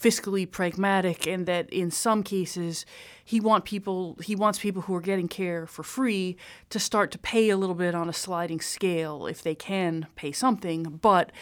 fiscally 0.00 0.50
pragmatic, 0.50 1.26
and 1.26 1.46
that 1.46 1.68
in 1.70 1.90
some 1.90 2.22
cases 2.22 2.86
he 3.24 3.40
want 3.40 3.64
people 3.64 4.16
he 4.22 4.36
wants 4.36 4.58
people 4.58 4.82
who 4.82 4.94
are 4.94 5.00
getting 5.00 5.28
care 5.28 5.66
for 5.66 5.82
free 5.82 6.36
to 6.70 6.78
start 6.78 7.10
to 7.10 7.18
pay 7.18 7.50
a 7.50 7.56
little 7.56 7.74
bit 7.74 7.94
on 7.94 8.08
a 8.08 8.12
sliding 8.12 8.60
scale 8.60 9.26
if 9.26 9.42
they 9.42 9.54
can 9.54 10.06
pay 10.14 10.32
something, 10.32 10.84
but 10.84 11.32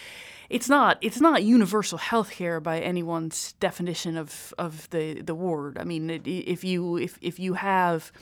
it's 0.50 0.68
not 0.68 0.98
it's 1.00 1.20
not 1.20 1.42
universal 1.42 1.98
health 1.98 2.30
care 2.30 2.60
by 2.60 2.80
anyone's 2.80 3.54
definition 3.54 4.16
of, 4.16 4.54
of 4.58 4.88
the, 4.90 5.20
the 5.22 5.34
word. 5.34 5.78
I 5.78 5.84
mean, 5.84 6.10
if 6.24 6.64
you 6.64 6.96
if, 6.96 7.18
if 7.20 7.38
you 7.38 7.54
have 7.54 8.12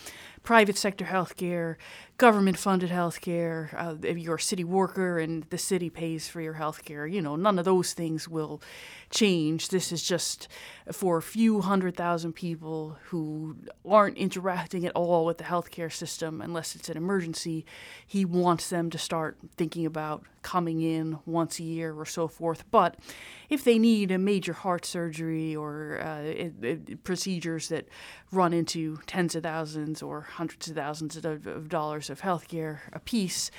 private 0.43 0.76
sector 0.76 1.05
health 1.05 1.37
care, 1.37 1.79
government 2.23 2.57
funded 2.57 2.88
health 2.88 3.21
care, 3.21 3.69
uh, 3.76 3.97
if 4.05 4.17
you're 4.17 4.37
a 4.37 4.41
city 4.41 4.62
worker 4.62 5.19
and 5.19 5.43
the 5.50 5.59
city 5.59 5.91
pays 5.91 6.29
for 6.29 6.41
your 6.41 6.52
health 6.52 6.85
care, 6.85 7.05
you 7.05 7.21
know, 7.21 7.35
none 7.35 7.59
of 7.59 7.64
those 7.64 7.95
things 7.95 8.29
will 8.29 8.62
change. 9.11 9.71
This 9.71 9.91
is 9.91 10.05
just 10.05 10.47
for 10.93 11.17
a 11.17 11.23
few 11.23 11.62
hundred 11.62 11.97
thousand 11.97 12.35
people 12.35 12.97
who 13.07 13.57
aren't 13.85 14.17
interacting 14.17 14.87
at 14.87 14.93
all 14.93 15.25
with 15.25 15.38
the 15.38 15.45
healthcare 15.45 15.93
system 15.93 16.41
unless 16.41 16.76
it's 16.76 16.88
an 16.88 16.97
emergency. 16.97 17.67
He 18.07 18.25
wants 18.25 18.71
them 18.71 18.88
to 18.91 18.99
start 18.99 19.37
thinking 19.57 19.85
about 19.85 20.25
coming 20.43 20.83
in 20.83 21.19
once 21.25 21.59
a 21.59 21.62
year 21.62 21.95
or 21.95 22.05
so 22.05 22.29
forth. 22.29 22.64
But 22.71 22.97
if 23.49 23.64
they 23.64 23.79
need 23.79 24.11
a 24.11 24.19
major 24.19 24.52
heart 24.52 24.85
surgery 24.85 25.55
or 25.55 26.00
uh, 26.00 26.21
it, 26.23 26.52
it, 26.62 27.05
procedures 27.05 27.69
that 27.69 27.88
run 28.31 28.52
into 28.52 28.99
tens 29.07 29.35
of 29.35 29.45
thousands 29.45 30.02
or 30.02 30.23
hundreds 30.23 30.69
of 30.69 30.76
thousands 30.76 31.17
of, 31.17 31.47
of 31.47 31.69
dollars 31.69 32.11
of 32.12 32.21
healthcare 32.21 32.81
a 32.92 33.00
piece, 33.00 33.50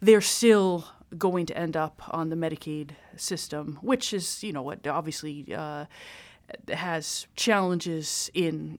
they're 0.00 0.20
still 0.20 0.84
going 1.16 1.46
to 1.46 1.56
end 1.56 1.76
up 1.76 2.02
on 2.10 2.28
the 2.28 2.36
Medicaid 2.36 2.90
system, 3.16 3.78
which 3.80 4.12
is, 4.12 4.42
you 4.42 4.52
know, 4.52 4.62
what 4.62 4.86
obviously 4.86 5.54
uh, 5.54 5.86
has 6.68 7.26
challenges 7.36 8.30
in 8.34 8.78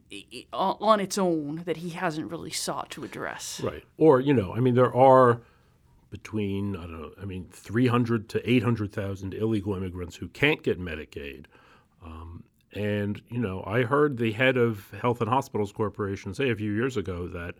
on 0.53 0.99
its 0.99 1.17
own 1.17 1.63
that 1.65 1.77
he 1.77 1.89
hasn't 1.89 2.29
really 2.29 2.51
sought 2.51 2.89
to 2.91 3.03
address. 3.03 3.61
Right. 3.63 3.83
Or, 3.97 4.19
you 4.19 4.33
know, 4.33 4.53
I 4.53 4.59
mean, 4.59 4.75
there 4.75 4.93
are 4.93 5.41
between 6.11 6.75
I 6.75 6.81
don't 6.81 7.01
know, 7.01 7.11
I 7.21 7.25
mean, 7.25 7.47
300 7.51 8.29
to 8.29 8.49
800,000 8.49 9.33
illegal 9.33 9.75
immigrants 9.75 10.15
who 10.15 10.27
can't 10.29 10.63
get 10.63 10.79
Medicaid. 10.79 11.45
Um, 12.03 12.43
and 12.73 13.21
you 13.29 13.39
know, 13.39 13.63
I 13.65 13.83
heard 13.83 14.17
the 14.17 14.31
head 14.31 14.57
of 14.57 14.91
Health 15.01 15.21
and 15.21 15.29
Hospitals 15.29 15.71
Corporation 15.71 16.33
say 16.33 16.49
a 16.51 16.55
few 16.55 16.71
years 16.71 16.97
ago 16.97 17.27
that 17.27 17.55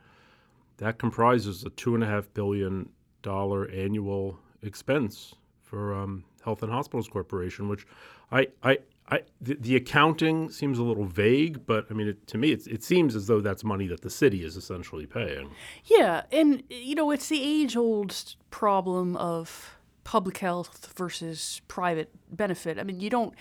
that 0.77 0.99
comprises 0.99 1.63
a 1.63 1.69
two 1.71 1.95
and 1.95 2.03
a 2.03 2.07
half 2.07 2.33
billion 2.33 2.89
dollar 3.21 3.69
annual 3.69 4.37
expense 4.61 5.35
for 5.61 5.93
um, 5.95 6.23
Health 6.43 6.63
and 6.63 6.71
Hospitals 6.71 7.07
Corporation, 7.07 7.67
which 7.67 7.87
I, 8.31 8.47
I, 8.63 8.77
I 9.09 9.21
the, 9.41 9.55
the, 9.55 9.75
accounting 9.75 10.49
seems 10.49 10.77
a 10.77 10.83
little 10.83 11.05
vague, 11.05 11.65
but 11.65 11.87
I 11.89 11.93
mean, 11.93 12.07
it, 12.07 12.27
to 12.27 12.37
me, 12.37 12.51
it 12.51 12.83
seems 12.83 13.15
as 13.15 13.27
though 13.27 13.41
that's 13.41 13.63
money 13.63 13.87
that 13.87 14.01
the 14.01 14.09
city 14.09 14.43
is 14.43 14.55
essentially 14.55 15.05
paying. 15.05 15.49
Yeah, 15.85 16.23
and 16.31 16.63
you 16.69 16.95
know, 16.95 17.11
it's 17.11 17.29
the 17.29 17.41
age-old 17.41 18.35
problem 18.51 19.17
of 19.17 19.77
public 20.03 20.37
health 20.37 20.93
versus 20.95 21.61
private 21.67 22.09
benefit. 22.31 22.77
I 22.77 22.83
mean, 22.83 22.99
you 22.99 23.09
don't 23.09 23.33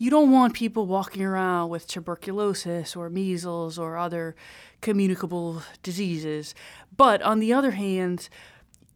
you 0.00 0.08
don't 0.08 0.30
want 0.30 0.54
people 0.54 0.86
walking 0.86 1.22
around 1.22 1.68
with 1.68 1.86
tuberculosis 1.86 2.96
or 2.96 3.10
measles 3.10 3.78
or 3.78 3.98
other 3.98 4.34
communicable 4.80 5.62
diseases. 5.82 6.54
But 6.96 7.20
on 7.20 7.38
the 7.38 7.52
other 7.52 7.72
hand, 7.72 8.30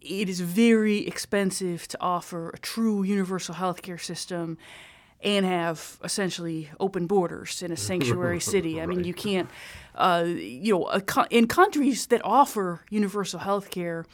it 0.01 0.31
is 0.31 0.41
very 0.41 1.07
expensive 1.07 1.87
to 1.89 1.99
offer 2.01 2.49
a 2.49 2.59
true 2.59 3.03
universal 3.03 3.55
healthcare 3.57 4.01
system 4.01 4.57
and 5.23 5.45
have 5.45 5.99
essentially 6.03 6.71
open 6.81 7.07
borders 7.07 7.63
in 7.63 7.71
a 7.71 7.77
sanctuary 7.77 8.41
city. 8.53 8.81
I 8.81 8.87
mean, 8.87 9.05
you 9.05 9.13
can't, 9.13 9.51
uh, 9.97 10.25
you 10.27 10.73
know, 10.73 11.03
in 11.31 11.49
countries 11.49 12.07
that 12.07 12.23
offer 12.25 12.81
universal 12.89 13.41
health 13.41 13.71
care, 13.71 14.07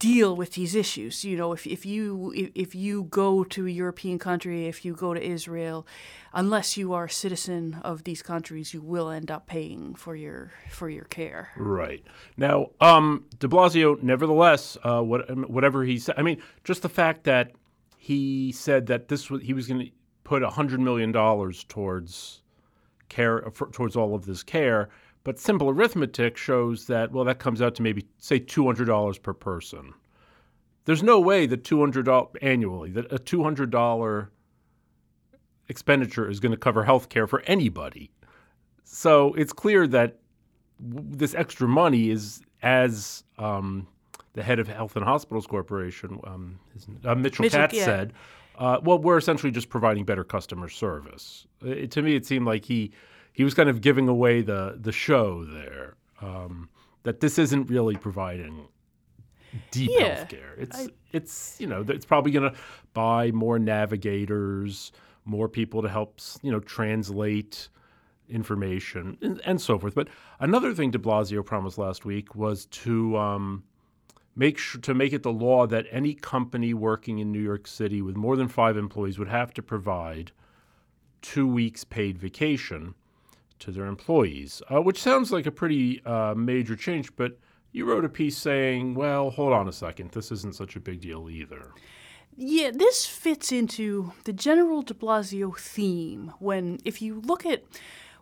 deal 0.00 0.34
with 0.34 0.54
these 0.54 0.74
issues. 0.74 1.24
You 1.24 1.36
know, 1.36 1.52
if, 1.52 1.64
if 1.66 1.86
you 1.86 2.32
if 2.34 2.74
you 2.74 3.04
go 3.04 3.44
to 3.44 3.66
a 3.66 3.70
European 3.70 4.18
country, 4.18 4.66
if 4.66 4.84
you 4.84 4.94
go 4.94 5.14
to 5.14 5.22
Israel, 5.22 5.86
unless 6.32 6.76
you 6.76 6.92
are 6.92 7.04
a 7.04 7.10
citizen 7.10 7.78
of 7.84 8.02
these 8.02 8.22
countries, 8.22 8.74
you 8.74 8.80
will 8.80 9.10
end 9.10 9.30
up 9.30 9.46
paying 9.46 9.94
for 9.94 10.16
your 10.16 10.50
for 10.70 10.90
your 10.90 11.04
care. 11.04 11.50
Right 11.56 12.02
now, 12.36 12.70
um, 12.80 13.26
De 13.38 13.46
Blasio, 13.46 14.02
nevertheless, 14.02 14.76
uh, 14.82 15.02
what, 15.02 15.48
whatever 15.48 15.84
he 15.84 15.98
said, 15.98 16.16
I 16.18 16.22
mean, 16.22 16.42
just 16.64 16.82
the 16.82 16.88
fact 16.88 17.24
that 17.24 17.52
he 17.96 18.50
said 18.50 18.86
that 18.86 19.06
this 19.06 19.30
was 19.30 19.42
he 19.42 19.52
was 19.52 19.68
going 19.68 19.86
to 19.86 19.90
put 20.24 20.42
hundred 20.42 20.80
million 20.80 21.12
dollars 21.12 21.64
towards 21.64 22.42
care 23.10 23.42
for, 23.52 23.68
towards 23.70 23.96
all 23.96 24.14
of 24.14 24.24
this 24.24 24.42
care 24.42 24.88
but 25.24 25.38
simple 25.38 25.68
arithmetic 25.68 26.36
shows 26.36 26.86
that, 26.86 27.12
well, 27.12 27.24
that 27.24 27.38
comes 27.38 27.60
out 27.60 27.74
to 27.76 27.82
maybe, 27.82 28.06
say, 28.18 28.40
$200 28.40 29.22
per 29.22 29.32
person. 29.34 29.92
There's 30.86 31.02
no 31.02 31.20
way 31.20 31.46
that 31.46 31.62
$200 31.62 32.36
annually, 32.40 32.90
that 32.92 33.12
a 33.12 33.18
$200 33.18 34.28
expenditure 35.68 36.28
is 36.28 36.40
going 36.40 36.52
to 36.52 36.58
cover 36.58 36.84
health 36.84 37.08
care 37.10 37.26
for 37.26 37.42
anybody. 37.42 38.10
So 38.84 39.34
it's 39.34 39.52
clear 39.52 39.86
that 39.88 40.18
this 40.80 41.34
extra 41.34 41.68
money 41.68 42.10
is, 42.10 42.40
as 42.62 43.22
um, 43.38 43.86
the 44.32 44.42
head 44.42 44.58
of 44.58 44.68
Health 44.68 44.96
and 44.96 45.04
Hospitals 45.04 45.46
Corporation, 45.46 46.18
um, 46.24 46.58
uh, 47.04 47.14
Mitchell, 47.14 47.44
Mitchell 47.44 47.60
Katz, 47.60 47.74
yeah. 47.74 47.84
said, 47.84 48.12
uh, 48.58 48.78
well, 48.82 48.98
we're 48.98 49.16
essentially 49.16 49.52
just 49.52 49.68
providing 49.68 50.04
better 50.04 50.24
customer 50.24 50.68
service. 50.68 51.46
It, 51.62 51.90
to 51.92 52.02
me, 52.02 52.16
it 52.16 52.26
seemed 52.26 52.46
like 52.46 52.64
he 52.64 52.92
he 53.32 53.44
was 53.44 53.54
kind 53.54 53.68
of 53.68 53.80
giving 53.80 54.08
away 54.08 54.42
the 54.42 54.76
the 54.80 54.92
show 54.92 55.44
there. 55.44 55.96
Um, 56.20 56.68
that 57.02 57.20
this 57.20 57.38
isn't 57.38 57.70
really 57.70 57.96
providing 57.96 58.68
deep 59.70 59.90
yeah, 59.92 60.16
health 60.16 60.28
care. 60.28 60.54
It's 60.58 60.78
I, 60.78 60.88
it's 61.12 61.56
you 61.58 61.66
know 61.66 61.84
it's 61.88 62.04
probably 62.04 62.32
going 62.32 62.50
to 62.50 62.58
buy 62.92 63.30
more 63.30 63.58
navigators, 63.58 64.92
more 65.24 65.48
people 65.48 65.82
to 65.82 65.88
help 65.88 66.20
you 66.42 66.50
know 66.50 66.60
translate 66.60 67.68
information 68.28 69.18
and, 69.22 69.40
and, 69.44 69.60
so 69.60 69.76
forth. 69.76 69.94
But 69.94 70.08
another 70.38 70.72
thing 70.72 70.92
De 70.92 70.98
Blasio 70.98 71.44
promised 71.44 71.78
last 71.78 72.04
week 72.04 72.36
was 72.36 72.66
to 72.66 73.16
um, 73.16 73.64
make 74.36 74.56
sure 74.56 74.80
to 74.82 74.94
make 74.94 75.12
it 75.12 75.24
the 75.24 75.32
law 75.32 75.66
that 75.66 75.86
any 75.90 76.14
company 76.14 76.72
working 76.72 77.18
in 77.18 77.32
New 77.32 77.40
York 77.42 77.66
City 77.66 78.02
with 78.02 78.16
more 78.16 78.36
than 78.36 78.46
five 78.46 78.76
employees 78.76 79.18
would 79.18 79.28
have 79.28 79.52
to 79.54 79.62
provide 79.62 80.30
two 81.22 81.46
weeks 81.46 81.82
paid 81.82 82.18
vacation 82.18 82.94
to 83.60 83.70
their 83.70 83.86
employees, 83.86 84.62
uh, 84.68 84.80
which 84.80 85.00
sounds 85.00 85.32
like 85.32 85.46
a 85.46 85.50
pretty 85.50 86.04
uh, 86.04 86.34
major 86.34 86.76
change. 86.76 87.14
But 87.16 87.38
you 87.72 87.84
wrote 87.84 88.04
a 88.04 88.08
piece 88.08 88.36
saying, 88.36 88.94
well, 88.94 89.30
hold 89.30 89.52
on 89.52 89.68
a 89.68 89.72
second, 89.72 90.10
this 90.10 90.32
isn't 90.32 90.54
such 90.54 90.76
a 90.76 90.80
big 90.80 91.00
deal 91.00 91.30
either. 91.30 91.72
Yeah, 92.36 92.70
this 92.72 93.06
fits 93.06 93.52
into 93.52 94.12
the 94.24 94.32
general 94.32 94.82
de 94.82 94.94
Blasio 94.94 95.56
theme 95.56 96.32
when, 96.38 96.78
if 96.84 97.02
you 97.02 97.20
look 97.20 97.44
at 97.44 97.64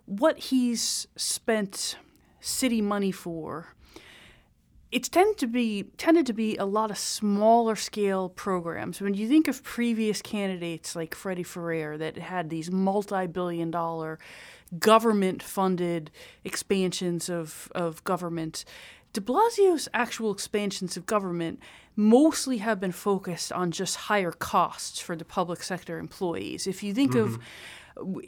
what 0.06 0.38
he's 0.38 1.06
spent 1.16 1.96
city 2.40 2.80
money 2.80 3.12
for, 3.12 3.74
it's 4.90 5.08
tended 5.08 5.36
to 5.38 5.46
be 5.46 5.84
tended 5.98 6.24
to 6.26 6.32
be 6.32 6.56
a 6.56 6.64
lot 6.64 6.90
of 6.90 6.96
smaller 6.96 7.76
scale 7.76 8.30
programs. 8.30 9.00
When 9.00 9.14
you 9.14 9.28
think 9.28 9.46
of 9.46 9.62
previous 9.62 10.22
candidates 10.22 10.96
like 10.96 11.14
Freddie 11.14 11.42
Ferrer 11.42 11.98
that 11.98 12.16
had 12.16 12.48
these 12.48 12.70
multi 12.70 13.26
billion 13.26 13.70
dollar 13.70 14.18
government 14.78 15.42
funded 15.42 16.10
expansions 16.44 17.28
of, 17.28 17.70
of 17.74 18.02
government. 18.04 18.64
De 19.12 19.20
Blasio's 19.20 19.88
actual 19.94 20.32
expansions 20.32 20.96
of 20.96 21.06
government 21.06 21.60
mostly 21.96 22.58
have 22.58 22.78
been 22.78 22.92
focused 22.92 23.52
on 23.52 23.70
just 23.70 23.96
higher 23.96 24.32
costs 24.32 25.00
for 25.00 25.16
the 25.16 25.24
public 25.24 25.62
sector 25.62 25.98
employees. 25.98 26.66
If 26.66 26.82
you 26.82 26.94
think 26.94 27.12
mm-hmm. 27.12 27.34
of 27.34 27.40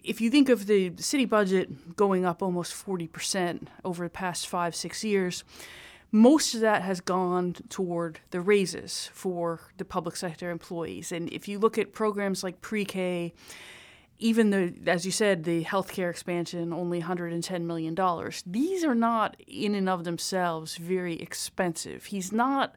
if 0.03 0.21
you 0.21 0.31
think 0.31 0.49
of 0.49 0.67
the 0.67 0.93
city 0.97 1.25
budget 1.25 1.97
going 1.97 2.25
up 2.25 2.43
almost 2.43 2.75
40% 2.75 3.69
over 3.85 4.03
the 4.03 4.11
past 4.11 4.49
five, 4.49 4.75
six 4.75 5.05
years, 5.05 5.45
most 6.13 6.55
of 6.55 6.61
that 6.61 6.83
has 6.83 7.01
gone 7.01 7.55
toward 7.69 8.19
the 8.31 8.41
raises 8.41 9.11
for 9.13 9.61
the 9.77 9.85
public 9.85 10.17
sector 10.17 10.51
employees. 10.51 11.13
And 11.13 11.33
if 11.33 11.47
you 11.47 11.59
look 11.59 11.79
at 11.79 11.93
programs 11.93 12.43
like 12.43 12.61
pre 12.61 12.85
K, 12.85 13.33
even 14.21 14.51
the, 14.51 14.75
as 14.87 15.05
you 15.05 15.11
said, 15.11 15.45
the 15.45 15.65
healthcare 15.65 16.11
expansion, 16.11 16.73
only 16.73 17.03
$110 17.03 17.63
million. 17.63 17.97
These 18.47 18.85
are 18.85 18.95
not 18.95 19.37
in 19.47 19.75
and 19.75 19.89
of 19.89 20.05
themselves 20.05 20.77
very 20.77 21.17
expensive. 21.17 22.07
He's 22.07 22.31
not, 22.31 22.77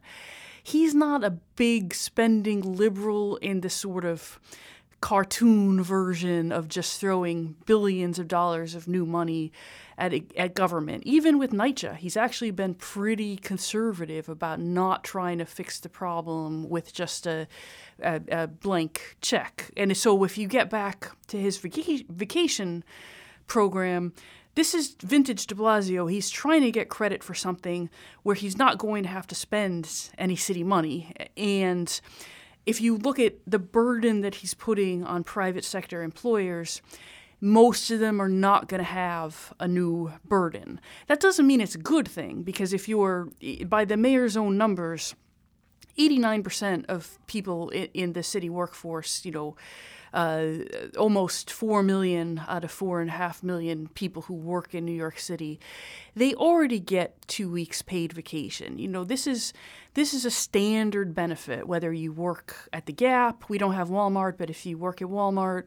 he's 0.62 0.94
not 0.94 1.22
a 1.22 1.30
big 1.30 1.94
spending 1.94 2.76
liberal 2.76 3.36
in 3.36 3.60
the 3.60 3.70
sort 3.70 4.06
of 4.06 4.40
cartoon 5.04 5.82
version 5.82 6.50
of 6.50 6.66
just 6.66 6.98
throwing 6.98 7.54
billions 7.66 8.18
of 8.18 8.26
dollars 8.26 8.74
of 8.74 8.88
new 8.88 9.04
money 9.04 9.52
at, 9.98 10.14
at 10.34 10.54
government. 10.54 11.02
Even 11.04 11.38
with 11.38 11.52
NYCHA, 11.52 11.96
he's 11.96 12.16
actually 12.16 12.50
been 12.50 12.72
pretty 12.72 13.36
conservative 13.36 14.30
about 14.30 14.60
not 14.60 15.04
trying 15.04 15.36
to 15.36 15.44
fix 15.44 15.78
the 15.78 15.90
problem 15.90 16.70
with 16.70 16.94
just 16.94 17.26
a, 17.26 17.46
a, 18.02 18.18
a 18.32 18.46
blank 18.46 19.18
check. 19.20 19.70
And 19.76 19.94
so 19.94 20.24
if 20.24 20.38
you 20.38 20.48
get 20.48 20.70
back 20.70 21.10
to 21.26 21.38
his 21.38 21.58
vaca- 21.58 22.06
vacation 22.08 22.82
program, 23.46 24.14
this 24.54 24.72
is 24.72 24.96
vintage 25.02 25.46
de 25.46 25.54
Blasio. 25.54 26.10
He's 26.10 26.30
trying 26.30 26.62
to 26.62 26.70
get 26.70 26.88
credit 26.88 27.22
for 27.22 27.34
something 27.34 27.90
where 28.22 28.36
he's 28.36 28.56
not 28.56 28.78
going 28.78 29.02
to 29.02 29.10
have 29.10 29.26
to 29.26 29.34
spend 29.34 30.10
any 30.16 30.36
city 30.36 30.64
money. 30.64 31.12
And 31.36 32.00
if 32.66 32.80
you 32.80 32.96
look 32.96 33.18
at 33.18 33.34
the 33.46 33.58
burden 33.58 34.20
that 34.22 34.36
he's 34.36 34.54
putting 34.54 35.04
on 35.04 35.24
private 35.24 35.64
sector 35.64 36.02
employers, 36.02 36.80
most 37.40 37.90
of 37.90 38.00
them 38.00 38.20
are 38.22 38.28
not 38.28 38.68
going 38.68 38.78
to 38.78 38.84
have 38.84 39.52
a 39.60 39.68
new 39.68 40.12
burden. 40.24 40.80
That 41.08 41.20
doesn't 41.20 41.46
mean 41.46 41.60
it's 41.60 41.74
a 41.74 41.78
good 41.78 42.08
thing 42.08 42.42
because 42.42 42.72
if 42.72 42.88
you're, 42.88 43.28
by 43.66 43.84
the 43.84 43.96
mayor's 43.96 44.36
own 44.36 44.56
numbers, 44.56 45.14
89% 45.98 46.86
of 46.86 47.18
people 47.26 47.70
in 47.70 48.12
the 48.12 48.22
city 48.22 48.50
workforce, 48.50 49.24
you 49.24 49.32
know, 49.32 49.56
uh, 50.14 50.58
almost 50.96 51.50
4 51.50 51.82
million 51.82 52.40
out 52.46 52.62
of 52.62 52.72
4.5 52.72 53.42
million 53.42 53.88
people 53.88 54.22
who 54.22 54.34
work 54.34 54.72
in 54.72 54.84
New 54.84 54.92
York 54.92 55.18
City, 55.18 55.58
they 56.14 56.34
already 56.34 56.78
get 56.78 57.26
two 57.26 57.50
weeks 57.50 57.82
paid 57.82 58.12
vacation. 58.12 58.78
You 58.78 58.86
know, 58.86 59.02
this 59.02 59.26
is 59.26 59.52
this 59.94 60.14
is 60.14 60.24
a 60.24 60.30
standard 60.30 61.14
benefit 61.14 61.66
whether 61.68 61.92
you 61.92 62.12
work 62.12 62.68
at 62.72 62.86
the 62.86 62.92
Gap. 62.92 63.48
We 63.48 63.58
don't 63.58 63.74
have 63.74 63.88
Walmart, 63.88 64.38
but 64.38 64.50
if 64.50 64.64
you 64.64 64.78
work 64.78 65.02
at 65.02 65.08
Walmart, 65.08 65.66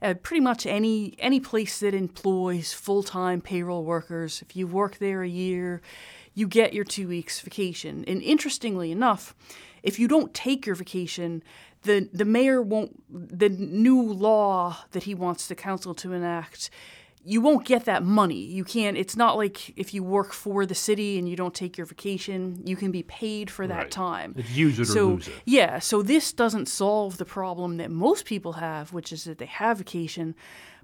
uh, 0.00 0.14
pretty 0.14 0.40
much 0.40 0.64
any 0.64 1.16
any 1.18 1.40
place 1.40 1.80
that 1.80 1.92
employs 1.92 2.72
full 2.72 3.02
time 3.02 3.40
payroll 3.40 3.82
workers, 3.82 4.42
if 4.42 4.54
you 4.54 4.68
work 4.68 4.98
there 4.98 5.22
a 5.22 5.28
year, 5.28 5.82
you 6.34 6.46
get 6.46 6.72
your 6.72 6.84
two 6.84 7.08
weeks 7.08 7.40
vacation. 7.40 8.04
And 8.06 8.22
interestingly 8.22 8.92
enough, 8.92 9.34
if 9.82 9.98
you 9.98 10.08
don't 10.08 10.32
take 10.34 10.66
your 10.66 10.74
vacation, 10.74 11.42
the 11.82 12.08
the 12.12 12.24
mayor 12.24 12.60
won't 12.62 13.02
the 13.38 13.48
new 13.48 14.02
law 14.02 14.78
that 14.92 15.04
he 15.04 15.14
wants 15.14 15.46
the 15.48 15.54
council 15.54 15.94
to 15.94 16.12
enact 16.12 16.70
you 17.24 17.42
won't 17.42 17.66
get 17.66 17.84
that 17.84 18.02
money. 18.02 18.40
You 18.40 18.64
can't. 18.64 18.96
It's 18.96 19.14
not 19.16 19.36
like 19.36 19.76
if 19.76 19.92
you 19.92 20.02
work 20.02 20.32
for 20.32 20.64
the 20.64 20.74
city 20.74 21.18
and 21.18 21.28
you 21.28 21.36
don't 21.36 21.52
take 21.52 21.76
your 21.76 21.84
vacation, 21.84 22.62
you 22.64 22.74
can 22.74 22.90
be 22.90 23.02
paid 23.02 23.50
for 23.50 23.66
that 23.66 23.76
Right. 23.76 23.90
time. 23.90 24.34
It's 24.38 24.50
use 24.56 24.78
it 24.78 24.82
or 24.82 24.84
so 24.86 25.08
lose 25.08 25.28
it. 25.28 25.34
yeah, 25.44 25.78
so 25.78 26.00
this 26.00 26.32
doesn't 26.32 26.66
solve 26.68 27.18
the 27.18 27.26
problem 27.26 27.76
that 27.78 27.90
most 27.90 28.24
people 28.24 28.54
have, 28.54 28.94
which 28.94 29.12
is 29.12 29.24
that 29.24 29.36
they 29.38 29.46
have 29.46 29.78
vacation, 29.78 30.36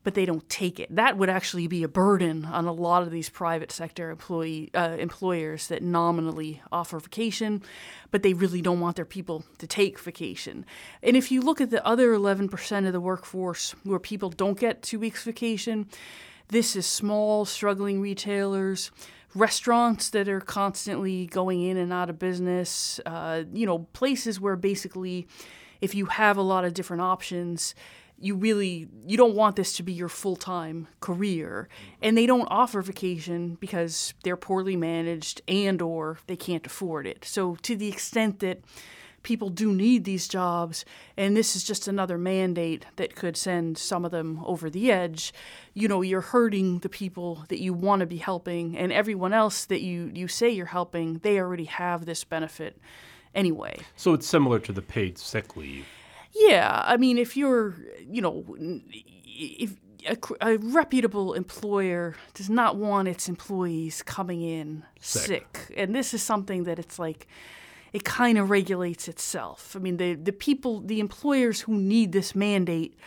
but 0.05 0.15
they 0.15 0.27
don't 0.27 0.49
take 0.49 0.79
it. 0.79 0.95
That 0.95 1.17
would 1.17 1.31
actually 1.31 1.67
be 1.67 1.83
a 1.83 1.89
burden 1.89 2.45
on 2.45 2.67
a 2.67 2.73
lot 2.73 3.03
of 3.03 3.11
these 3.11 3.31
private 3.31 3.73
sector 3.73 4.11
employee 4.11 4.71
uh, 4.75 4.97
employers 4.99 5.67
that 5.69 5.83
nominally 5.83 6.63
offer 6.71 7.01
vacation, 7.01 7.63
but 8.11 8.23
they 8.23 8.35
really 8.35 8.63
don't 8.63 8.81
want 8.81 8.97
their 8.97 9.07
people 9.07 9.45
to 9.59 9.67
take 9.67 9.99
vacation. 9.99 10.67
And 11.03 11.17
if 11.17 11.33
you 11.33 11.41
look 11.41 11.61
at 11.61 11.71
the 11.71 11.85
other 11.87 12.13
11% 12.13 12.87
of 12.87 12.93
the 12.93 13.01
workforce 13.01 13.75
where 13.83 13.99
people 13.99 14.29
don't 14.29 14.61
get 14.61 14.83
two 14.83 15.01
weeks 15.01 15.25
vacation, 15.25 15.89
this 16.49 16.77
is 16.77 16.87
small, 16.87 17.47
struggling 17.47 18.03
retailers, 18.03 18.91
restaurants 19.35 20.11
that 20.11 20.29
are 20.29 20.41
constantly 20.41 21.27
going 21.27 21.63
in 21.63 21.79
and 21.79 21.93
out 21.93 22.11
of 22.11 22.19
business, 22.19 23.01
uh, 23.07 23.43
you 23.53 23.65
know, 23.65 23.81
places 23.95 24.39
where 24.39 24.55
basically 24.55 25.27
if 25.81 25.95
you 25.95 26.07
have 26.07 26.37
a 26.37 26.43
lot 26.43 26.65
of 26.65 26.73
different 26.73 27.03
options, 27.03 27.75
you 28.19 28.35
really 28.35 28.89
you 29.07 29.17
don't 29.17 29.35
want 29.35 29.57
this 29.57 29.77
to 29.77 29.83
be 29.83 29.93
your 29.93 30.09
full-time 30.09 30.89
career. 31.01 31.69
And 32.03 32.17
they 32.17 32.27
don't 32.27 32.49
offer 32.51 32.81
vacation 32.83 33.57
because 33.61 34.15
they're 34.23 34.37
poorly 34.37 34.77
managed 34.77 35.43
and 35.49 35.81
or 35.83 36.19
they 36.27 36.37
can't 36.37 36.67
afford 36.67 37.07
it. 37.07 37.25
So 37.25 37.57
to 37.63 37.77
the 37.77 37.89
extent 37.89 38.41
that 38.41 38.61
people 39.23 39.49
do 39.49 39.73
need 39.73 40.05
these 40.05 40.29
jobs 40.29 40.85
and 41.17 41.35
this 41.35 41.57
is 41.57 41.65
just 41.65 41.89
another 41.89 42.19
mandate 42.19 42.85
that 42.97 43.15
could 43.15 43.39
send 43.39 43.79
some 43.79 44.05
of 44.05 44.11
them 44.11 44.39
over 44.45 44.69
the 44.69 44.93
edge 44.93 45.33
you 45.73 45.89
know 45.89 46.03
you're 46.03 46.21
hurting 46.21 46.81
the 46.81 46.91
people 46.91 47.43
that 47.49 47.59
you 47.59 47.73
want 47.73 48.01
to 48.01 48.07
be 48.07 48.19
helping 48.19 48.77
and 48.77 48.93
everyone 48.93 49.33
else 49.33 49.65
that 49.65 49.81
you 49.81 50.11
you 50.13 50.29
say 50.29 50.51
you're 50.51 50.67
helping 50.67 51.15
they 51.23 51.41
already 51.41 51.65
have 51.65 52.05
this 52.05 52.23
benefit 52.23 52.79
anyway. 53.35 53.77
So 53.97 54.15
it's 54.15 54.27
similar 54.27 54.59
to 54.61 54.73
the 54.73 54.83
paid 54.83 55.19
sick 55.19 55.57
leave. 55.57 55.87
Yeah, 56.35 56.83
I 56.85 56.97
mean, 56.97 57.19
if 57.19 57.37
you're, 57.37 57.75
you 58.11 58.21
know, 58.21 58.45
if 59.27 59.77
a, 60.07 60.17
a 60.41 60.59
reputable 60.59 61.35
employer 61.35 62.15
does 62.35 62.51
not 62.51 62.77
want 62.77 63.09
its 63.09 63.29
employees 63.29 64.03
coming 64.03 64.43
in 64.43 64.85
Sick. 65.01 65.23
sick, 65.23 65.75
and 65.77 65.95
this 65.95 66.13
is 66.13 66.23
something 66.23 66.65
that 66.65 66.79
it's 66.79 66.99
like 66.99 67.27
it 67.93 68.05
kind 68.05 68.39
of 68.39 68.51
regulates 68.51 69.07
itself. 69.09 69.75
I 69.77 69.79
mean, 69.79 69.97
the 69.97 70.15
the 70.15 70.33
people, 70.33 70.81
the 70.81 71.01
employers 71.01 71.63
who 71.63 71.75
need 71.75 72.13
this 72.13 72.35
mandate 72.35 72.99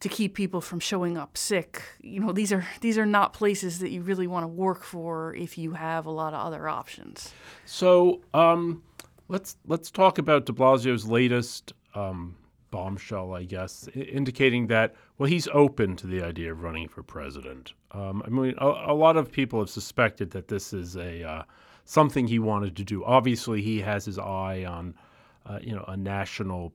to 0.00 0.08
keep 0.08 0.34
people 0.34 0.60
from 0.60 0.78
showing 0.78 1.18
up 1.18 1.36
sick, 1.36 1.82
you 2.00 2.20
know, 2.20 2.32
these 2.32 2.52
are 2.52 2.64
these 2.80 2.96
are 2.96 3.06
not 3.06 3.32
places 3.32 3.80
that 3.80 3.90
you 3.90 4.02
really 4.02 4.28
want 4.28 4.44
to 4.44 4.48
work 4.48 4.84
for 4.84 5.34
if 5.34 5.58
you 5.58 5.72
have 5.72 6.06
a 6.06 6.10
lot 6.10 6.32
of 6.34 6.46
other 6.46 6.68
options. 6.68 7.32
So 7.64 8.20
um, 8.32 8.82
let's 9.26 9.56
let's 9.66 9.90
talk 9.90 10.18
about 10.18 10.46
De 10.46 10.52
Blasio's 10.52 11.06
latest 11.06 11.72
um, 11.94 12.36
bombshell, 12.70 13.34
I 13.34 13.44
guess, 13.44 13.88
indicating 13.94 14.66
that 14.68 14.94
well 15.16 15.28
he's 15.28 15.48
open 15.48 15.96
to 15.96 16.06
the 16.06 16.22
idea 16.22 16.52
of 16.52 16.62
running 16.62 16.88
for 16.88 17.02
president. 17.02 17.72
Um, 17.92 18.22
I 18.24 18.28
mean, 18.30 18.54
a, 18.58 18.66
a 18.66 18.94
lot 18.94 19.16
of 19.16 19.30
people 19.30 19.60
have 19.60 19.70
suspected 19.70 20.30
that 20.32 20.48
this 20.48 20.72
is 20.72 20.96
a 20.96 21.22
uh, 21.22 21.42
something 21.84 22.26
he 22.26 22.38
wanted 22.38 22.76
to 22.76 22.84
do. 22.84 23.04
Obviously, 23.04 23.62
he 23.62 23.80
has 23.80 24.04
his 24.04 24.18
eye 24.18 24.64
on 24.64 24.94
uh, 25.46 25.58
you 25.62 25.74
know 25.74 25.84
a 25.88 25.96
national 25.96 26.72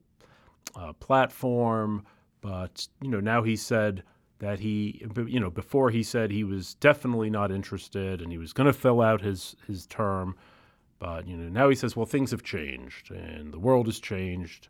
uh, 0.76 0.92
platform, 0.94 2.04
but 2.40 2.86
you 3.00 3.10
know 3.10 3.20
now 3.20 3.42
he 3.42 3.56
said 3.56 4.02
that 4.38 4.58
he 4.58 5.06
you 5.26 5.40
know 5.40 5.50
before 5.50 5.90
he 5.90 6.02
said 6.02 6.30
he 6.30 6.44
was 6.44 6.74
definitely 6.74 7.30
not 7.30 7.50
interested 7.50 8.20
and 8.20 8.32
he 8.32 8.38
was 8.38 8.52
going 8.52 8.66
to 8.66 8.72
fill 8.72 9.00
out 9.00 9.20
his 9.20 9.56
his 9.66 9.86
term 9.86 10.36
but 10.98 11.26
you 11.26 11.36
know 11.36 11.48
now 11.48 11.68
he 11.68 11.74
says 11.74 11.96
well 11.96 12.06
things 12.06 12.30
have 12.30 12.42
changed 12.42 13.10
and 13.10 13.52
the 13.52 13.58
world 13.58 13.86
has 13.86 14.00
changed 14.00 14.68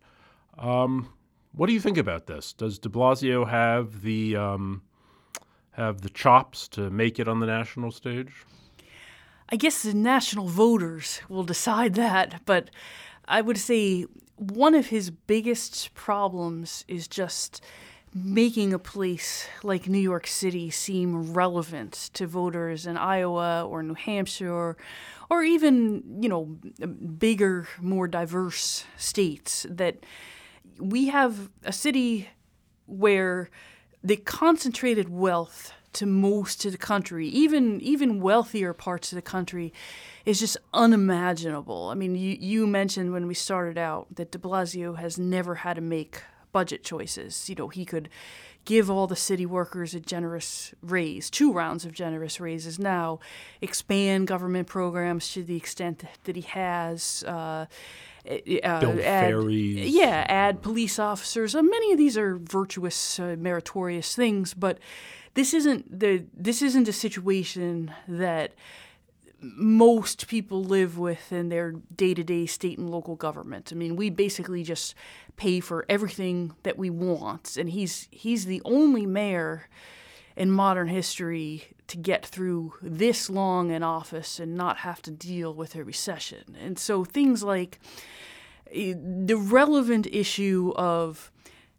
um, 0.59 1.09
what 1.53 1.67
do 1.67 1.73
you 1.73 1.81
think 1.81 1.99
about 1.99 2.27
this? 2.27 2.53
Does 2.53 2.79
de 2.79 2.89
blasio 2.89 3.49
have 3.49 4.03
the 4.03 4.37
um, 4.37 4.83
have 5.73 6.01
the 6.01 6.11
chops 6.11 6.69
to 6.69 6.91
make 6.91 7.19
it 7.19 7.29
on 7.29 7.41
the 7.41 7.47
national 7.47 7.91
stage? 7.91 8.45
I 9.51 9.57
guess 9.57 9.83
the 9.83 9.95
national 9.95 10.49
voters 10.49 11.21
will 11.29 11.45
decide 11.45 11.95
that, 11.95 12.43
but 12.45 12.71
I 13.27 13.41
would 13.41 13.59
say 13.59 14.07
one 14.37 14.75
of 14.75 14.87
his 14.87 15.11
biggest 15.11 15.95
problems 15.95 16.85
is 16.89 17.07
just 17.07 17.63
making 18.15 18.73
a 18.73 18.79
place 18.79 19.49
like 19.63 19.89
New 19.89 19.99
York 19.99 20.27
City 20.27 20.71
seem 20.71 21.33
relevant 21.33 22.11
to 22.15 22.27
voters 22.27 22.87
in 22.87 22.97
Iowa 22.97 23.65
or 23.65 23.83
New 23.83 23.95
Hampshire 23.95 24.77
or 25.29 25.43
even, 25.43 26.23
you 26.23 26.29
know, 26.29 26.45
bigger, 27.19 27.67
more 27.81 28.07
diverse 28.07 28.85
states 28.97 29.67
that 29.69 30.05
we 30.79 31.09
have 31.09 31.51
a 31.65 31.73
city 31.73 32.29
where 32.87 33.51
the 34.03 34.17
concentrated 34.17 35.09
wealth 35.09 35.73
to 35.95 36.07
most 36.07 36.65
of 36.65 36.73
the 36.73 36.79
country, 36.79 37.29
even 37.29 37.81
even 37.81 38.21
wealthier 38.21 38.73
parts 38.73 39.13
of 39.13 39.17
the 39.17 39.23
country, 39.23 39.73
is 40.25 40.41
just 40.41 40.57
unimaginable. 40.73 41.89
I 41.89 41.95
mean, 41.95 42.15
you, 42.17 42.37
you 42.39 42.67
mentioned 42.67 43.13
when 43.13 43.27
we 43.27 43.35
started 43.35 43.79
out 43.79 44.15
that 44.17 44.33
de 44.33 44.39
Blasio 44.39 44.99
has 44.99 45.19
never 45.19 45.57
had 45.57 45.75
to 45.75 45.81
make 45.81 46.23
budget 46.53 46.85
choices. 46.85 47.49
You 47.49 47.55
know, 47.55 47.69
he 47.69 47.85
could 47.85 48.09
give 48.65 48.91
all 48.91 49.07
the 49.07 49.17
city 49.17 49.47
workers 49.47 49.95
a 49.95 50.01
generous 50.01 50.75
raise, 50.83 51.31
two 51.31 51.53
rounds 51.53 51.85
of 51.85 51.93
generous 51.93 52.41
raises 52.41 52.79
now, 52.79 53.21
expand 53.61 54.27
government 54.27 54.67
programs 54.67 55.33
to 55.33 55.43
the 55.43 55.57
extent 55.57 56.05
that 56.25 56.37
he 56.37 56.43
has. 56.43 57.23
Uh, 57.25 57.67
uh, 58.29 58.81
Build 58.81 59.01
add, 59.01 59.29
ferries. 59.29 59.95
Yeah, 59.95 60.25
add 60.29 60.63
police 60.63 60.99
officers. 60.99 61.55
Uh, 61.55 61.63
many 61.63 61.93
of 61.93 61.99
these 61.99 62.17
are 62.17 62.37
virtuous, 62.37 63.19
uh, 63.21 63.37
meritorious 63.39 64.15
things, 64.15 64.55
but 64.55 64.79
this 65.35 65.53
isn't 65.53 66.01
the 66.01 66.25
this 66.35 66.63
isn't 66.63 66.89
a 66.89 66.93
situation 66.93 67.93
that 68.09 68.55
most 69.41 70.27
people 70.27 70.65
live 70.65 70.97
with 70.97 71.31
in 71.31 71.51
their 71.51 71.73
day-to-day 71.95 72.47
state 72.47 72.79
and 72.79 72.89
local 72.89 73.15
government. 73.15 73.71
I 73.73 73.77
mean, 73.77 73.95
we 73.95 74.09
basically 74.09 74.63
just 74.63 74.95
pay 75.37 75.61
for 75.61 75.85
everything 75.89 76.55
that 76.63 76.79
we 76.79 76.89
want, 76.89 77.57
and 77.59 77.69
he's 77.69 78.09
he's 78.11 78.47
the 78.47 78.63
only 78.65 79.05
mayor 79.07 79.69
in 80.37 80.51
modern 80.51 80.89
history 80.89 81.65
to 81.87 81.97
get 81.97 82.27
through 82.27 82.75
this 82.83 83.31
long 83.31 83.71
in 83.71 83.83
office 83.83 84.41
and 84.41 84.57
not 84.57 84.79
have 84.79 85.01
to 85.03 85.11
deal 85.11 85.55
with 85.55 85.75
a 85.75 85.85
recession. 85.85 86.57
And 86.61 86.79
so 86.79 87.05
things 87.05 87.43
like 87.43 87.79
eh, 88.73 88.95
the 88.97 89.37
relevant 89.37 90.07
issue 90.07 90.73
of 90.77 91.31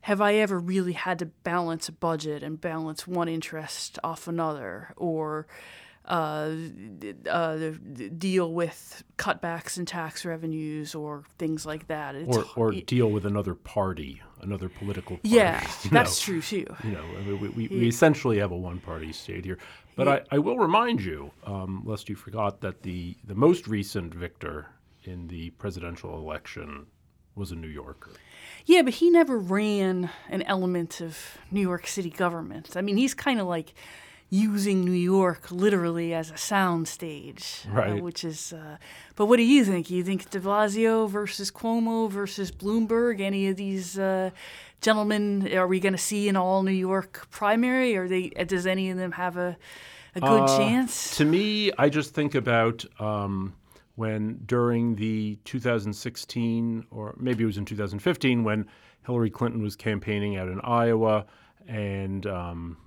have 0.02 0.22
I 0.22 0.36
ever 0.36 0.60
really 0.60 0.94
had 0.94 1.20
to 1.20 1.26
balance 1.26 1.90
a 1.90 1.92
budget 1.92 2.44
and 2.44 2.62
balance 2.62 3.08
one 3.08 3.28
interest 3.28 3.98
off 4.04 4.28
another 4.28 4.94
or 4.96 5.48
uh, 6.08 6.52
uh, 7.30 7.72
deal 8.18 8.54
with 8.54 9.04
cutbacks 9.18 9.78
in 9.78 9.86
tax 9.86 10.26
revenues 10.26 10.94
or 10.94 11.24
things 11.38 11.66
like 11.66 11.88
that. 11.88 12.16
It's, 12.16 12.38
or, 12.38 12.46
or 12.56 12.72
deal 12.72 13.10
with 13.10 13.26
another 13.26 13.56
party, 13.56 14.22
another 14.42 14.70
political 14.70 15.18
party. 15.18 15.30
yeah, 15.30 15.66
that's 15.92 16.22
know. 16.22 16.34
true 16.34 16.42
too. 16.42 16.66
You 16.84 16.92
know, 16.92 17.04
I 17.18 17.22
mean, 17.22 17.40
we, 17.40 17.50
we, 17.50 17.68
we 17.68 17.88
essentially 17.88 18.40
have 18.40 18.52
a 18.52 18.58
one-party 18.58 19.14
state 19.14 19.46
here. 19.46 19.58
But 19.96 20.08
I, 20.10 20.22
I 20.32 20.40
will 20.40 20.58
remind 20.58 21.02
you, 21.02 21.32
um, 21.46 21.82
lest 21.86 22.10
you 22.10 22.16
forgot, 22.16 22.60
that 22.62 22.84
the, 22.84 23.16
the 23.24 23.36
most 23.36 23.66
recent 23.68 24.14
victor 24.14 24.68
in 25.06 25.28
the 25.28 25.52
presidential 25.52 26.18
election 26.18 26.86
was 27.36 27.52
a 27.52 27.56
New 27.56 27.70
Yorker. 27.70 28.12
Yeah, 28.66 28.82
but 28.82 28.96
he 28.96 29.10
never 29.10 29.38
ran 29.38 30.10
an 30.30 30.42
element 30.44 31.02
of 31.02 31.18
New 31.52 31.62
York 31.62 31.88
City 31.88 32.10
government. 32.10 32.76
I 32.76 32.82
mean, 32.82 32.98
he's 32.98 33.14
kind 33.14 33.40
of 33.40 33.48
like 33.48 33.74
using 34.30 34.84
New 34.84 34.92
York 34.92 35.52
literally 35.52 36.14
as 36.14 36.32
a 36.32 36.34
soundstage, 36.36 37.66
uh, 37.68 37.72
Right. 37.72 38.04
which 38.04 38.24
is. 38.24 38.54
Uh, 38.54 38.78
but 39.16 39.28
what 39.28 39.38
do 39.38 39.44
you 39.44 39.64
think? 39.64 39.90
You 39.90 40.04
think 40.04 40.30
De 40.30 40.40
Blasio 40.40 41.08
versus 41.10 41.52
Cuomo 41.52 42.10
versus 42.10 42.52
Bloomberg? 42.52 43.22
Any 43.22 43.48
of 43.48 43.56
these 43.56 43.98
uh, 44.00 44.32
gentlemen 44.82 45.50
are 45.56 45.68
we 45.68 45.80
going 45.80 45.94
to 45.94 45.98
see 46.00 46.28
an 46.28 46.36
all 46.36 46.64
New 46.64 46.72
York 46.72 47.28
primary? 47.32 47.96
Or 47.96 48.08
they? 48.08 48.30
Does 48.30 48.66
any 48.66 48.90
of 48.90 48.98
them 48.98 49.14
have 49.14 49.38
a 49.38 49.58
a 50.16 50.22
good 50.22 50.44
Uh, 50.44 50.58
chance? 50.58 51.16
To 51.18 51.26
me, 51.26 51.72
I 51.78 51.90
just 51.90 52.14
think 52.14 52.36
about 52.36 52.86
um, 53.02 53.54
when 53.96 54.40
during 54.46 54.96
the 54.96 55.38
2016, 55.44 56.86
or 56.92 57.16
maybe 57.20 57.44
it 57.44 57.48
was 57.48 57.58
in 57.58 57.66
2015, 57.66 58.44
when 58.44 58.66
Hillary 59.06 59.30
Clinton 59.30 59.62
was 59.62 59.76
campaigning 59.76 60.36
out 60.38 60.48
in 60.48 60.60
Iowa, 60.62 61.26
and 61.68 62.26
um, 62.28 62.78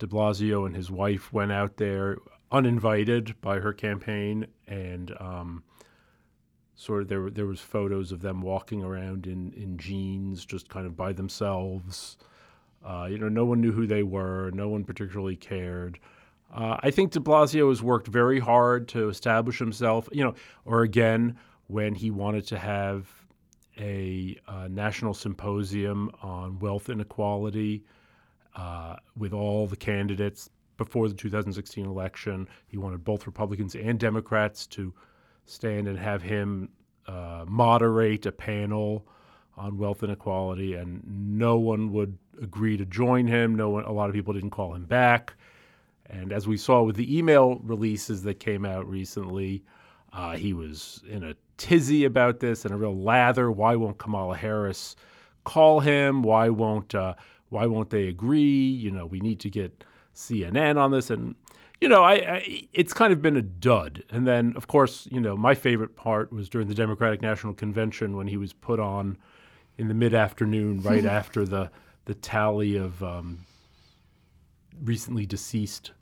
De 0.00 0.06
Blasio 0.06 0.66
and 0.66 0.74
his 0.74 0.90
wife 0.90 1.30
went 1.32 1.52
out 1.52 1.76
there 1.76 2.16
uninvited 2.50 3.38
by 3.42 3.60
her 3.60 3.72
campaign, 3.72 4.46
and 4.66 5.14
um, 5.20 5.62
sort 6.74 7.02
of 7.02 7.08
there 7.08 7.30
there 7.30 7.46
was 7.46 7.60
photos 7.60 8.10
of 8.10 8.22
them 8.22 8.40
walking 8.40 8.82
around 8.82 9.26
in 9.26 9.52
in 9.52 9.76
jeans, 9.76 10.44
just 10.44 10.68
kind 10.70 10.86
of 10.86 10.96
by 10.96 11.12
themselves. 11.12 12.16
Uh, 12.82 13.06
you 13.10 13.18
know, 13.18 13.28
no 13.28 13.44
one 13.44 13.60
knew 13.60 13.72
who 13.72 13.86
they 13.86 14.02
were. 14.02 14.50
No 14.52 14.68
one 14.70 14.84
particularly 14.84 15.36
cared. 15.36 16.00
Uh, 16.52 16.78
I 16.80 16.90
think 16.90 17.12
De 17.12 17.20
Blasio 17.20 17.68
has 17.68 17.82
worked 17.82 18.08
very 18.08 18.40
hard 18.40 18.88
to 18.88 19.10
establish 19.10 19.58
himself. 19.58 20.08
You 20.12 20.24
know, 20.24 20.34
or 20.64 20.80
again, 20.80 21.36
when 21.66 21.94
he 21.94 22.10
wanted 22.10 22.46
to 22.46 22.58
have 22.58 23.06
a 23.78 24.38
uh, 24.48 24.66
national 24.68 25.12
symposium 25.12 26.10
on 26.22 26.58
wealth 26.58 26.88
inequality 26.88 27.84
uh, 28.56 28.96
with 29.16 29.32
all 29.32 29.66
the 29.66 29.76
candidates 29.76 30.50
before 30.76 31.08
the 31.08 31.14
2016 31.14 31.84
election, 31.84 32.48
he 32.66 32.78
wanted 32.78 33.04
both 33.04 33.26
Republicans 33.26 33.74
and 33.74 33.98
Democrats 33.98 34.66
to 34.68 34.94
stand 35.44 35.88
and 35.88 35.98
have 35.98 36.22
him 36.22 36.70
uh, 37.06 37.44
moderate 37.46 38.24
a 38.26 38.32
panel 38.32 39.06
on 39.56 39.76
wealth 39.76 40.02
inequality, 40.02 40.74
and 40.74 41.02
no 41.06 41.58
one 41.58 41.92
would 41.92 42.16
agree 42.40 42.76
to 42.76 42.86
join 42.86 43.26
him. 43.26 43.54
No 43.54 43.68
one, 43.68 43.84
a 43.84 43.92
lot 43.92 44.08
of 44.08 44.14
people 44.14 44.32
didn't 44.32 44.50
call 44.50 44.74
him 44.74 44.86
back. 44.86 45.34
And 46.06 46.32
as 46.32 46.48
we 46.48 46.56
saw 46.56 46.82
with 46.82 46.96
the 46.96 47.16
email 47.16 47.60
releases 47.62 48.22
that 48.22 48.40
came 48.40 48.64
out 48.64 48.88
recently, 48.88 49.62
uh, 50.12 50.36
he 50.36 50.52
was 50.52 51.02
in 51.08 51.22
a 51.22 51.36
tizzy 51.56 52.04
about 52.04 52.40
this 52.40 52.64
and 52.64 52.74
a 52.74 52.76
real 52.76 52.96
lather. 52.96 53.50
Why 53.50 53.76
won't 53.76 53.98
Kamala 53.98 54.36
Harris 54.36 54.96
call 55.44 55.80
him? 55.80 56.22
Why 56.22 56.48
won't 56.48 56.94
uh, 56.94 57.14
Why 57.50 57.66
won't 57.66 57.90
they 57.90 58.08
agree? 58.08 58.40
You 58.40 58.90
know, 58.90 59.06
we 59.06 59.20
need 59.20 59.40
to 59.40 59.50
get 59.50 59.84
CNN 60.14 60.76
on 60.76 60.90
this. 60.90 61.10
And 61.10 61.34
you 61.80 61.88
know, 61.88 62.02
I, 62.02 62.14
I 62.14 62.68
it's 62.72 62.92
kind 62.92 63.12
of 63.12 63.20
been 63.20 63.36
a 63.36 63.42
dud. 63.42 64.02
And 64.10 64.26
then, 64.26 64.54
of 64.56 64.66
course, 64.66 65.06
you 65.10 65.20
know, 65.20 65.36
my 65.36 65.54
favorite 65.54 65.96
part 65.96 66.32
was 66.32 66.48
during 66.48 66.68
the 66.68 66.74
Democratic 66.74 67.22
National 67.22 67.54
Convention 67.54 68.16
when 68.16 68.26
he 68.26 68.36
was 68.36 68.52
put 68.52 68.80
on 68.80 69.18
in 69.78 69.88
the 69.88 69.94
mid 69.94 70.14
afternoon, 70.14 70.82
right 70.82 71.04
after 71.04 71.44
the 71.44 71.70
the 72.06 72.14
tally 72.14 72.76
of 72.76 73.02
um, 73.02 73.46
recently 74.82 75.26
deceased 75.26 75.92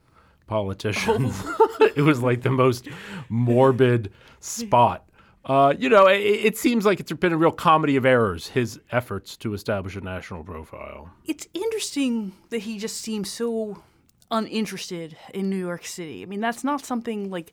politicians. 0.47 1.43
it 1.97 2.03
was 2.03 2.23
like 2.23 2.43
the 2.43 2.51
most 2.51 2.89
morbid 3.29 4.13
spot. 4.41 5.08
Uh, 5.49 5.73
you 5.79 5.89
know, 5.89 6.07
it, 6.07 6.19
it 6.19 6.59
seems 6.59 6.85
like 6.85 7.01
it's 7.01 7.11
been 7.13 7.33
a 7.33 7.37
real 7.37 7.51
comedy 7.51 7.97
of 7.97 8.05
errors, 8.05 8.49
his 8.49 8.79
efforts 8.91 9.37
to 9.39 9.55
establish 9.55 9.97
a 9.97 10.01
national 10.01 10.45
profile. 10.45 11.11
it's 11.25 11.49
interesting 11.55 12.33
that 12.51 12.61
he 12.61 12.79
just 12.79 13.01
seems 13.01 13.31
so 13.31 13.83
uninterested 14.31 15.17
in 15.33 15.49
New 15.49 15.57
York 15.57 15.87
City. 15.87 16.23
I 16.23 16.27
mean, 16.27 16.41
that's 16.41 16.63
not 16.63 16.85
something 16.85 17.31
like, 17.31 17.53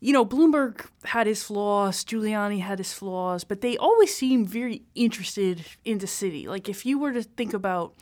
you 0.00 0.12
know, 0.14 0.24
Bloomberg 0.24 0.86
had 1.04 1.26
his 1.26 1.42
flaws, 1.42 2.02
Giuliani 2.02 2.60
had 2.60 2.78
his 2.78 2.94
flaws, 2.94 3.44
but 3.44 3.60
they 3.60 3.76
always 3.76 4.14
seem 4.14 4.46
very 4.46 4.82
interested 4.94 5.64
in 5.84 5.98
the 5.98 6.06
city. 6.06 6.48
Like, 6.48 6.66
if 6.68 6.86
you 6.86 6.98
were 6.98 7.12
to 7.12 7.22
think 7.22 7.52
about 7.52 7.94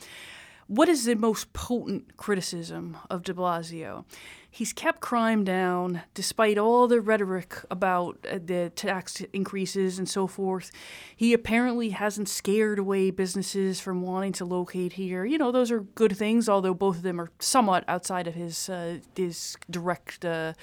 what 0.67 0.89
is 0.89 1.05
the 1.05 1.15
most 1.15 1.53
potent 1.53 2.17
criticism 2.17 2.97
of 3.09 3.23
de 3.23 3.33
Blasio? 3.33 4.05
He's 4.51 4.73
kept 4.73 5.01
crime 5.01 5.45
down 5.45 6.03
despite 6.15 6.57
all 6.57 6.89
the 6.89 7.01
rhetoric 7.01 7.57
about 7.71 8.27
uh, 8.29 8.39
the 8.43 8.73
tax 8.75 9.21
increases 9.35 9.99
and 9.99 10.09
so 10.09 10.27
forth. 10.27 10.73
He 11.15 11.35
apparently 11.35 11.91
hasn't 11.91 12.31
scared 12.31 12.79
away 12.79 13.11
businesses 13.11 13.81
from 13.81 14.01
wanting 14.01 14.33
to 14.33 14.47
locate 14.47 14.95
here. 14.95 15.27
You 15.27 15.37
know, 15.37 15.53
those 15.53 15.71
are 15.71 15.81
good 15.81 16.17
things, 16.17 16.49
although 16.49 16.73
both 16.73 16.97
of 16.97 17.03
them 17.03 17.21
are 17.21 17.31
somewhat 17.39 17.85
outside 17.87 18.27
of 18.27 18.35
his 18.35 18.71
uh, 18.71 19.01
his 19.15 19.57
direct 19.71 20.25
uh, 20.25 20.55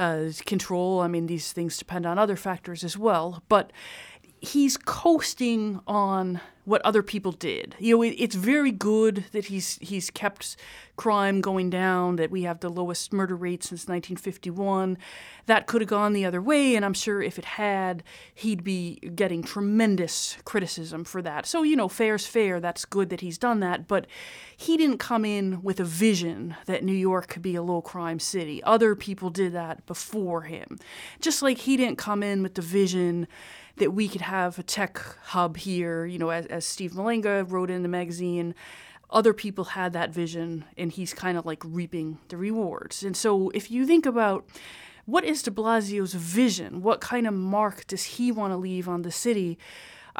uh, 0.00 0.30
control. 0.44 1.00
I 1.00 1.06
mean, 1.06 1.26
these 1.26 1.52
things 1.52 1.78
depend 1.78 2.06
on 2.06 2.18
other 2.18 2.36
factors 2.36 2.82
as 2.82 2.98
well, 2.98 3.44
but 3.48 3.72
he's 4.40 4.76
coasting 4.76 5.80
on 5.86 6.40
what 6.68 6.82
other 6.82 7.02
people 7.02 7.32
did. 7.32 7.74
You 7.78 7.96
know, 7.96 8.02
it, 8.02 8.14
it's 8.18 8.34
very 8.34 8.70
good 8.70 9.24
that 9.32 9.46
he's 9.46 9.78
he's 9.80 10.10
kept 10.10 10.56
crime 10.96 11.40
going 11.40 11.70
down. 11.70 12.16
That 12.16 12.30
we 12.30 12.42
have 12.42 12.60
the 12.60 12.68
lowest 12.68 13.10
murder 13.10 13.34
rate 13.34 13.64
since 13.64 13.88
1951. 13.88 14.98
That 15.46 15.66
could 15.66 15.80
have 15.80 15.88
gone 15.88 16.12
the 16.12 16.26
other 16.26 16.42
way, 16.42 16.76
and 16.76 16.84
I'm 16.84 16.92
sure 16.92 17.22
if 17.22 17.38
it 17.38 17.46
had, 17.46 18.02
he'd 18.34 18.62
be 18.62 18.96
getting 19.14 19.42
tremendous 19.42 20.36
criticism 20.44 21.04
for 21.04 21.22
that. 21.22 21.46
So 21.46 21.62
you 21.62 21.74
know, 21.74 21.88
fair's 21.88 22.26
fair. 22.26 22.60
That's 22.60 22.84
good 22.84 23.08
that 23.08 23.22
he's 23.22 23.38
done 23.38 23.60
that, 23.60 23.88
but 23.88 24.06
he 24.54 24.76
didn't 24.76 24.98
come 24.98 25.24
in 25.24 25.62
with 25.62 25.80
a 25.80 25.84
vision 25.84 26.54
that 26.66 26.84
New 26.84 26.92
York 26.92 27.28
could 27.28 27.42
be 27.42 27.54
a 27.54 27.62
low 27.62 27.80
crime 27.80 28.18
city. 28.18 28.62
Other 28.64 28.94
people 28.94 29.30
did 29.30 29.54
that 29.54 29.86
before 29.86 30.42
him. 30.42 30.78
Just 31.20 31.40
like 31.40 31.58
he 31.58 31.78
didn't 31.78 31.96
come 31.96 32.22
in 32.22 32.42
with 32.42 32.56
the 32.56 32.62
vision 32.62 33.26
that 33.78 33.92
we 33.92 34.08
could 34.08 34.20
have 34.20 34.58
a 34.58 34.62
tech 34.62 34.98
hub 35.24 35.56
here, 35.56 36.04
you 36.04 36.18
know, 36.18 36.30
as, 36.30 36.46
as 36.46 36.64
Steve 36.64 36.92
Malanga 36.92 37.44
wrote 37.50 37.70
in 37.70 37.82
the 37.82 37.88
magazine. 37.88 38.54
Other 39.10 39.32
people 39.32 39.64
had 39.64 39.92
that 39.94 40.10
vision, 40.10 40.64
and 40.76 40.92
he's 40.92 41.14
kind 41.14 41.38
of 41.38 41.46
like 41.46 41.62
reaping 41.64 42.18
the 42.28 42.36
rewards. 42.36 43.02
And 43.02 43.16
so, 43.16 43.48
if 43.50 43.70
you 43.70 43.86
think 43.86 44.04
about 44.04 44.46
what 45.06 45.24
is 45.24 45.42
de 45.42 45.50
Blasio's 45.50 46.12
vision, 46.12 46.82
what 46.82 47.00
kind 47.00 47.26
of 47.26 47.32
mark 47.32 47.86
does 47.86 48.04
he 48.04 48.30
want 48.30 48.52
to 48.52 48.56
leave 48.58 48.86
on 48.88 49.02
the 49.02 49.10
city? 49.10 49.58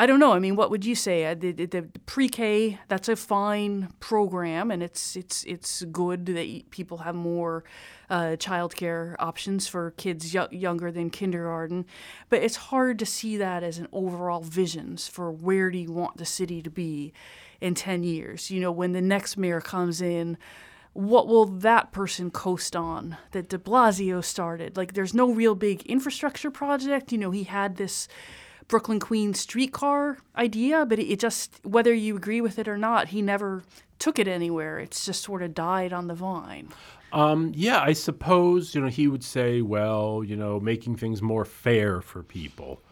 I 0.01 0.07
don't 0.07 0.21
know. 0.21 0.33
I 0.33 0.39
mean, 0.39 0.55
what 0.55 0.71
would 0.71 0.85
you 0.85 0.95
say? 0.95 1.25
Uh, 1.25 1.35
The, 1.35 1.51
the, 1.51 1.67
the 1.67 1.83
pre-K 2.07 2.79
that's 2.87 3.09
a 3.09 3.17
fine 3.17 3.93
program, 3.99 4.71
and 4.71 4.81
it's 4.81 5.17
it's 5.17 5.43
it's 5.45 5.83
good 5.91 6.27
that 6.27 6.71
people 6.71 6.99
have 6.99 7.17
more 7.17 7.65
uh, 8.09 8.37
childcare 8.39 9.17
options 9.19 9.67
for 9.67 9.91
kids 9.91 10.33
yo- 10.33 10.53
younger 10.53 10.93
than 10.93 11.11
kindergarten. 11.11 11.85
But 12.29 12.43
it's 12.45 12.71
hard 12.71 12.99
to 13.01 13.07
see 13.07 13.37
that 13.39 13.65
as 13.65 13.79
an 13.79 13.89
overall 13.91 14.43
vision 14.43 14.97
for 14.99 15.33
where 15.33 15.69
do 15.69 15.79
you 15.79 15.93
want 15.93 16.17
the 16.17 16.25
city 16.25 16.63
to 16.63 16.71
be 16.71 17.13
in 17.61 17.75
ten 17.75 18.05
years. 18.05 18.51
You 18.53 18.61
know, 18.61 18.71
when 18.71 18.93
the 18.93 19.03
next 19.03 19.37
mayor 19.37 19.61
comes 19.61 20.01
in, 20.01 20.39
what 20.93 21.27
will 21.27 21.47
that 21.47 21.91
person 21.91 22.31
coast 22.31 22.77
on 22.77 23.17
that 23.33 23.49
de 23.49 23.59
Blasio 23.59 24.23
started? 24.23 24.77
Like, 24.77 24.93
there's 24.93 25.15
no 25.15 25.33
real 25.33 25.57
big 25.57 25.83
infrastructure 25.87 26.53
project. 26.53 27.11
You 27.11 27.19
know, 27.19 27.33
he 27.33 27.45
had 27.45 27.77
this 27.77 28.09
Brooklyn 28.69 29.01
Queens 29.01 29.41
streetcar 29.41 30.19
idea, 30.37 30.85
but 30.87 30.99
it 30.99 31.19
just, 31.19 31.59
whether 31.65 31.93
you 31.93 32.17
agree 32.17 32.41
with 32.41 32.59
it 32.59 32.69
or 32.69 32.79
not, 32.79 33.09
he 33.09 33.23
never 33.23 33.63
took 33.99 34.19
it 34.19 34.29
anywhere. 34.29 34.79
It's 34.79 35.05
just 35.05 35.23
sort 35.23 35.43
of 35.43 35.55
died 35.55 35.93
on 35.93 36.07
the 36.07 36.15
vine. 36.15 36.69
Um, 37.13 37.53
yeah, 37.57 37.81
I 37.81 37.95
suppose 37.95 38.75
you 38.75 38.83
know 38.83 38.89
he 38.89 39.09
would 39.09 39.25
say, 39.25 39.63
well, 39.63 40.23
you 40.23 40.37
know, 40.37 40.61
making 40.61 40.97
things 40.97 41.23
more 41.23 41.47
fair 41.47 42.03
for 42.03 42.23
people, 42.23 42.83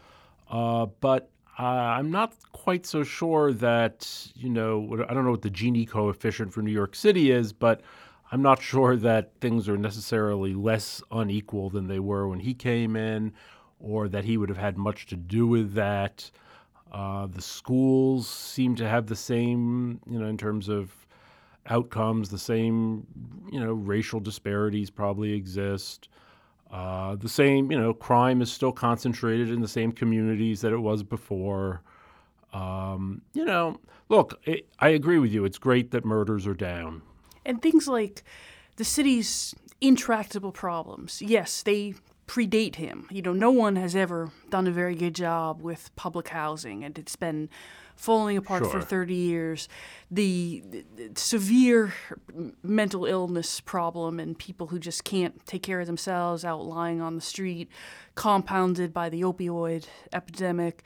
uh, 0.51 0.87
but 1.01 1.29
uh, 1.59 1.65
I'm 1.65 2.11
not 2.11 2.33
quite 2.53 2.87
so 2.87 3.03
sure 3.03 3.53
that 3.53 4.31
you 4.35 4.49
know 4.49 5.05
I 5.07 5.13
don't 5.13 5.25
know 5.25 5.33
what 5.33 5.43
the 5.43 5.51
Gini 5.51 5.87
coefficient 5.87 6.53
for 6.53 6.63
New 6.63 6.73
York 6.73 6.95
City 6.95 7.31
is, 7.31 7.53
but 7.53 7.83
I'm 8.33 8.41
not 8.43 8.63
sure 8.63 8.97
that 8.97 9.33
things 9.41 9.69
are 9.69 9.77
necessarily 9.77 10.55
less 10.55 11.03
unequal 11.11 11.69
than 11.71 11.87
they 11.87 12.01
were 12.01 12.27
when 12.27 12.41
he 12.41 12.55
came 12.55 12.97
in, 12.97 13.35
or 13.81 14.09
that 14.09 14.25
he 14.25 14.37
would 14.37 14.49
have 14.49 14.59
had 14.59 14.77
much 14.77 15.07
to 15.07 15.17
do 15.17 15.47
with 15.47 15.75
that. 15.75 16.31
Uh, 16.93 17.27
the 17.27 17.43
schools 17.43 18.29
seem 18.29 18.75
to 18.77 18.89
have 18.89 19.07
the 19.07 19.17
same, 19.17 20.01
you 20.09 20.19
know, 20.19 20.27
in 20.27 20.39
terms 20.39 20.69
of 20.69 21.07
outcomes, 21.69 22.31
the 22.31 22.39
same, 22.39 23.07
you 23.51 23.61
know, 23.61 23.73
racial 23.73 24.21
disparities 24.21 24.89
probably 24.89 25.33
exist. 25.33 26.09
Uh, 26.71 27.17
the 27.17 27.29
same, 27.29 27.71
you 27.71 27.79
know, 27.79 27.93
crime 27.93 28.41
is 28.43 28.51
still 28.51 28.73
concentrated 28.73 29.51
in 29.51 29.61
the 29.61 29.69
same 29.69 29.93
communities 29.93 30.61
that 30.61 30.73
it 30.73 30.79
was 30.79 31.03
before. 31.03 31.83
Um, 32.53 33.23
you 33.35 33.45
know, 33.45 33.79
look, 34.09 34.41
it, 34.45 34.67
I 34.79 34.91
agree 34.91 35.19
with 35.19 35.33
you. 35.33 35.45
It's 35.45 35.59
great 35.59 35.91
that 35.91 36.05
murders 36.05 36.47
are 36.47 36.55
down. 36.55 37.03
And 37.45 37.63
things 37.63 37.87
like 37.87 38.25
the 38.77 38.85
city's 38.85 39.55
intractable 39.81 40.53
problems, 40.53 41.23
yes, 41.23 41.63
they 41.63 41.95
predate 42.27 42.77
him. 42.77 43.07
You 43.11 43.23
know, 43.23 43.33
no 43.33 43.51
one 43.51 43.77
has 43.77 43.95
ever 43.95 44.31
done 44.51 44.67
a 44.67 44.71
very 44.73 44.95
good 44.95 45.15
job 45.15 45.63
with 45.63 45.95
public 45.97 46.29
housing, 46.29 46.83
and 46.85 46.99
it's 46.99 47.17
been 47.17 47.49
falling 47.95 48.37
apart 48.37 48.63
Sure. 48.65 48.71
for 48.73 48.83
30 48.83 49.15
years. 49.15 49.69
The, 50.11 50.63
the 50.97 51.11
severe 51.15 51.95
mental 52.63 53.07
illness 53.07 53.61
problem 53.61 54.19
and 54.21 54.39
people 54.39 54.67
who 54.67 54.79
just 54.79 55.05
can't 55.05 55.45
take 55.47 55.63
care 55.63 55.81
of 55.81 55.87
themselves 55.87 56.45
out 56.45 56.65
lying 56.65 57.01
on 57.01 57.15
the 57.15 57.23
street, 57.23 57.71
compounded 58.17 58.93
by 58.93 59.09
the 59.09 59.23
opioid 59.23 59.87
epidemic. 60.13 60.83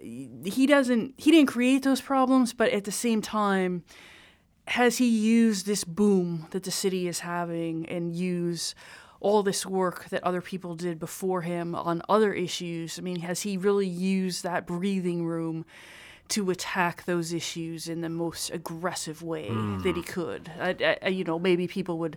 He 0.00 0.66
doesn't, 0.66 1.14
he 1.16 1.32
didn't 1.32 1.48
create 1.48 1.82
those 1.82 2.00
problems, 2.00 2.52
but 2.52 2.70
at 2.70 2.84
the 2.84 2.92
same 2.92 3.20
time, 3.20 3.82
has 4.68 4.98
he 4.98 5.08
used 5.08 5.66
this 5.66 5.82
boom 5.82 6.46
that 6.50 6.62
the 6.62 6.70
city 6.70 7.08
is 7.08 7.20
having 7.20 7.86
and 7.88 8.14
use 8.14 8.74
all 9.20 9.42
this 9.42 9.66
work 9.66 10.08
that 10.10 10.22
other 10.22 10.40
people 10.40 10.74
did 10.74 10.98
before 10.98 11.42
him 11.42 11.74
on 11.74 12.02
other 12.08 12.32
issues? 12.32 12.98
I 12.98 13.02
mean, 13.02 13.20
has 13.20 13.42
he 13.42 13.56
really 13.56 13.88
used 13.88 14.42
that 14.42 14.66
breathing 14.66 15.24
room 15.24 15.64
to 16.28 16.50
attack 16.50 17.04
those 17.04 17.32
issues 17.32 17.88
in 17.88 18.02
the 18.02 18.08
most 18.08 18.50
aggressive 18.50 19.22
way 19.22 19.48
mm. 19.48 19.82
that 19.82 19.96
he 19.96 20.02
could? 20.02 20.50
I, 20.60 20.98
I, 21.02 21.08
you 21.08 21.24
know, 21.24 21.38
maybe 21.38 21.66
people 21.66 21.98
would 21.98 22.16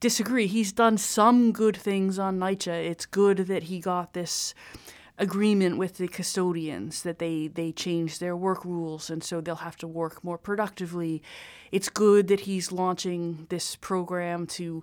disagree. 0.00 0.46
He's 0.46 0.72
done 0.72 0.98
some 0.98 1.52
good 1.52 1.76
things 1.76 2.18
on 2.18 2.38
NYCHA. 2.38 2.90
It's 2.90 3.06
good 3.06 3.38
that 3.38 3.64
he 3.64 3.80
got 3.80 4.14
this 4.14 4.54
agreement 5.20 5.76
with 5.76 5.98
the 5.98 6.08
custodians 6.08 7.02
that 7.02 7.18
they 7.18 7.46
they 7.46 7.70
changed 7.70 8.20
their 8.20 8.34
work 8.34 8.64
rules 8.64 9.10
and 9.10 9.22
so 9.22 9.38
they'll 9.38 9.56
have 9.56 9.76
to 9.76 9.86
work 9.86 10.24
more 10.24 10.38
productively. 10.38 11.22
It's 11.70 11.90
good 11.90 12.28
that 12.28 12.40
he's 12.40 12.72
launching 12.72 13.46
this 13.50 13.76
program 13.76 14.46
to 14.58 14.82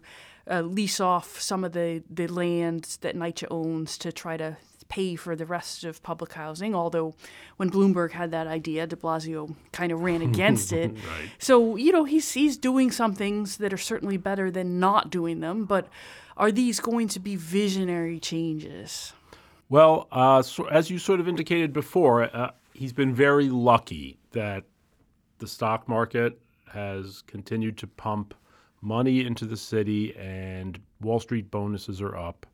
uh, 0.49 0.61
lease 0.61 0.99
off 0.99 1.39
some 1.39 1.63
of 1.63 1.73
the 1.73 2.03
the 2.09 2.27
land 2.27 2.97
that 3.01 3.15
NYCHA 3.15 3.47
owns 3.49 3.97
to 3.99 4.11
try 4.11 4.37
to 4.37 4.57
pay 4.89 5.15
for 5.15 5.35
the 5.35 5.45
rest 5.45 5.83
of 5.83 6.01
public 6.01 6.33
housing. 6.33 6.73
Although 6.73 7.13
when 7.57 7.69
Bloomberg 7.69 8.11
had 8.11 8.31
that 8.31 8.47
idea, 8.47 8.87
De 8.87 8.95
Blasio 8.95 9.55
kind 9.71 9.91
of 9.91 10.01
ran 10.01 10.21
against 10.33 10.71
it. 10.71 10.91
Right. 10.91 11.29
So 11.39 11.75
you 11.75 11.91
know 11.91 12.03
he's 12.03 12.31
he's 12.31 12.57
doing 12.57 12.91
some 12.91 13.13
things 13.13 13.57
that 13.57 13.73
are 13.73 13.77
certainly 13.77 14.17
better 14.17 14.49
than 14.51 14.79
not 14.79 15.09
doing 15.09 15.39
them, 15.39 15.65
but 15.65 15.87
are 16.37 16.51
these 16.51 16.79
going 16.79 17.07
to 17.09 17.19
be 17.19 17.35
visionary 17.35 18.19
changes? 18.19 19.13
Well, 19.69 20.07
uh, 20.11 20.43
so 20.43 20.65
as 20.67 20.89
you 20.89 20.97
sort 20.97 21.19
of 21.19 21.27
indicated 21.27 21.73
before, 21.73 22.23
uh, 22.23 22.51
he's 22.73 22.93
been 22.93 23.13
very 23.13 23.49
lucky 23.49 24.17
that 24.31 24.63
the 25.39 25.47
stock 25.47 25.89
market 25.89 26.39
has 26.71 27.21
continued 27.23 27.77
to 27.79 27.87
pump 27.87 28.33
money 28.81 29.25
into 29.25 29.45
the 29.45 29.57
city 29.57 30.15
and 30.17 30.79
Wall 31.01 31.19
Street 31.19 31.51
bonuses 31.51 32.01
are 32.01 32.15
up. 32.15 32.45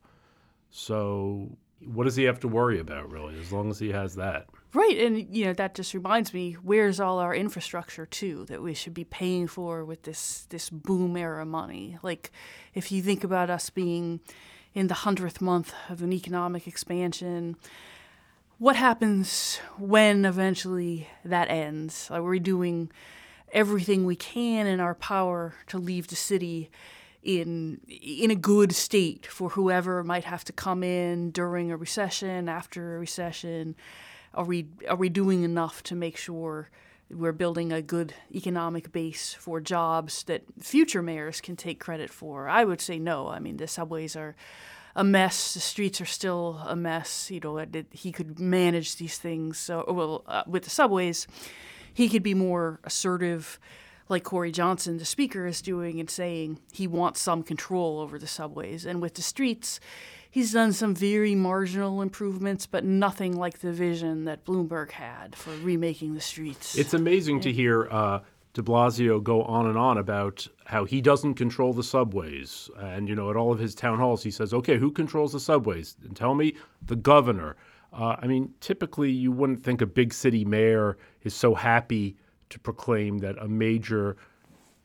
So, 0.70 1.56
what 1.86 2.04
does 2.04 2.16
he 2.16 2.24
have 2.24 2.40
to 2.40 2.48
worry 2.48 2.80
about, 2.80 3.10
really, 3.10 3.38
as 3.38 3.52
long 3.52 3.70
as 3.70 3.78
he 3.78 3.90
has 3.90 4.14
that? 4.16 4.46
Right, 4.72 4.98
and 4.98 5.34
you 5.34 5.44
know 5.44 5.52
that 5.52 5.76
just 5.76 5.94
reminds 5.94 6.34
me, 6.34 6.54
where's 6.54 6.98
all 6.98 7.20
our 7.20 7.32
infrastructure 7.32 8.06
too 8.06 8.44
that 8.46 8.60
we 8.60 8.74
should 8.74 8.94
be 8.94 9.04
paying 9.04 9.46
for 9.46 9.84
with 9.84 10.02
this 10.02 10.46
this 10.50 10.68
boom 10.68 11.16
era 11.16 11.46
money? 11.46 11.98
Like, 12.02 12.32
if 12.74 12.90
you 12.90 13.00
think 13.00 13.22
about 13.22 13.50
us 13.50 13.70
being 13.70 14.18
in 14.74 14.88
the 14.88 14.94
hundredth 14.94 15.40
month 15.40 15.72
of 15.88 16.02
an 16.02 16.12
economic 16.12 16.66
expansion, 16.66 17.54
what 18.58 18.74
happens 18.74 19.60
when 19.78 20.24
eventually 20.24 21.06
that 21.24 21.48
ends? 21.50 22.08
Are 22.10 22.22
we 22.22 22.40
doing 22.40 22.90
everything 23.54 24.04
we 24.04 24.16
can 24.16 24.66
in 24.66 24.80
our 24.80 24.94
power 24.94 25.54
to 25.68 25.78
leave 25.78 26.08
the 26.08 26.16
city 26.16 26.70
in 27.22 27.80
in 27.88 28.30
a 28.30 28.34
good 28.34 28.74
state 28.74 29.24
for 29.26 29.50
whoever 29.50 30.04
might 30.04 30.24
have 30.24 30.44
to 30.44 30.52
come 30.52 30.82
in 30.82 31.30
during 31.30 31.70
a 31.70 31.76
recession, 31.76 32.48
after 32.48 32.96
a 32.96 32.98
recession? 32.98 33.74
Are 34.34 34.44
we 34.44 34.66
are 34.88 34.96
we 34.96 35.08
doing 35.08 35.42
enough 35.42 35.82
to 35.84 35.94
make 35.94 36.16
sure 36.18 36.68
we're 37.10 37.32
building 37.32 37.72
a 37.72 37.80
good 37.80 38.12
economic 38.34 38.90
base 38.92 39.34
for 39.34 39.60
jobs 39.60 40.24
that 40.24 40.42
future 40.60 41.02
mayors 41.02 41.40
can 41.40 41.56
take 41.56 41.80
credit 41.80 42.10
for? 42.10 42.48
I 42.48 42.64
would 42.64 42.80
say 42.80 42.98
no. 42.98 43.28
I 43.28 43.38
mean, 43.38 43.56
the 43.56 43.68
subways 43.68 44.16
are 44.16 44.34
a 44.96 45.04
mess. 45.04 45.54
The 45.54 45.60
streets 45.60 46.00
are 46.00 46.06
still 46.06 46.60
a 46.66 46.76
mess. 46.76 47.30
You 47.30 47.40
know, 47.40 47.58
it, 47.58 47.86
he 47.90 48.12
could 48.12 48.38
manage 48.38 48.96
these 48.96 49.18
things. 49.18 49.58
So, 49.58 49.84
well, 49.88 50.24
uh, 50.26 50.42
with 50.46 50.64
the 50.64 50.70
subways, 50.70 51.26
he 51.94 52.08
could 52.08 52.22
be 52.22 52.34
more 52.34 52.80
assertive, 52.84 53.58
like 54.08 54.24
Corey 54.24 54.52
Johnson, 54.52 54.98
the 54.98 55.04
speaker, 55.04 55.46
is 55.46 55.62
doing 55.62 55.98
and 56.00 56.10
saying 56.10 56.58
he 56.72 56.86
wants 56.86 57.20
some 57.20 57.42
control 57.42 58.00
over 58.00 58.18
the 58.18 58.26
subways. 58.26 58.84
And 58.84 59.00
with 59.00 59.14
the 59.14 59.22
streets, 59.22 59.80
he's 60.30 60.52
done 60.52 60.72
some 60.72 60.94
very 60.94 61.34
marginal 61.34 62.02
improvements, 62.02 62.66
but 62.66 62.84
nothing 62.84 63.36
like 63.36 63.60
the 63.60 63.72
vision 63.72 64.24
that 64.24 64.44
Bloomberg 64.44 64.90
had 64.90 65.34
for 65.36 65.56
remaking 65.62 66.14
the 66.14 66.20
streets. 66.20 66.76
It's 66.76 66.92
amazing 66.92 67.40
to 67.42 67.52
hear 67.52 67.88
uh, 67.90 68.20
de 68.52 68.62
Blasio 68.62 69.22
go 69.22 69.42
on 69.44 69.66
and 69.66 69.78
on 69.78 69.98
about 69.98 70.46
how 70.64 70.84
he 70.84 71.00
doesn't 71.00 71.34
control 71.34 71.72
the 71.72 71.82
subways. 71.82 72.68
And, 72.78 73.08
you 73.08 73.14
know, 73.14 73.30
at 73.30 73.36
all 73.36 73.52
of 73.52 73.58
his 73.58 73.74
town 73.74 73.98
halls, 73.98 74.22
he 74.22 74.30
says, 74.30 74.52
okay, 74.52 74.78
who 74.78 74.90
controls 74.90 75.32
the 75.32 75.40
subways? 75.40 75.96
And 76.04 76.16
tell 76.16 76.34
me, 76.34 76.54
the 76.84 76.96
governor. 76.96 77.56
Uh, 77.96 78.16
I 78.20 78.26
mean, 78.26 78.52
typically 78.60 79.10
you 79.10 79.30
wouldn't 79.30 79.62
think 79.62 79.80
a 79.80 79.86
big 79.86 80.12
city 80.12 80.44
mayor 80.44 80.98
is 81.22 81.34
so 81.34 81.54
happy 81.54 82.16
to 82.50 82.58
proclaim 82.58 83.18
that 83.18 83.36
a 83.38 83.48
major 83.48 84.16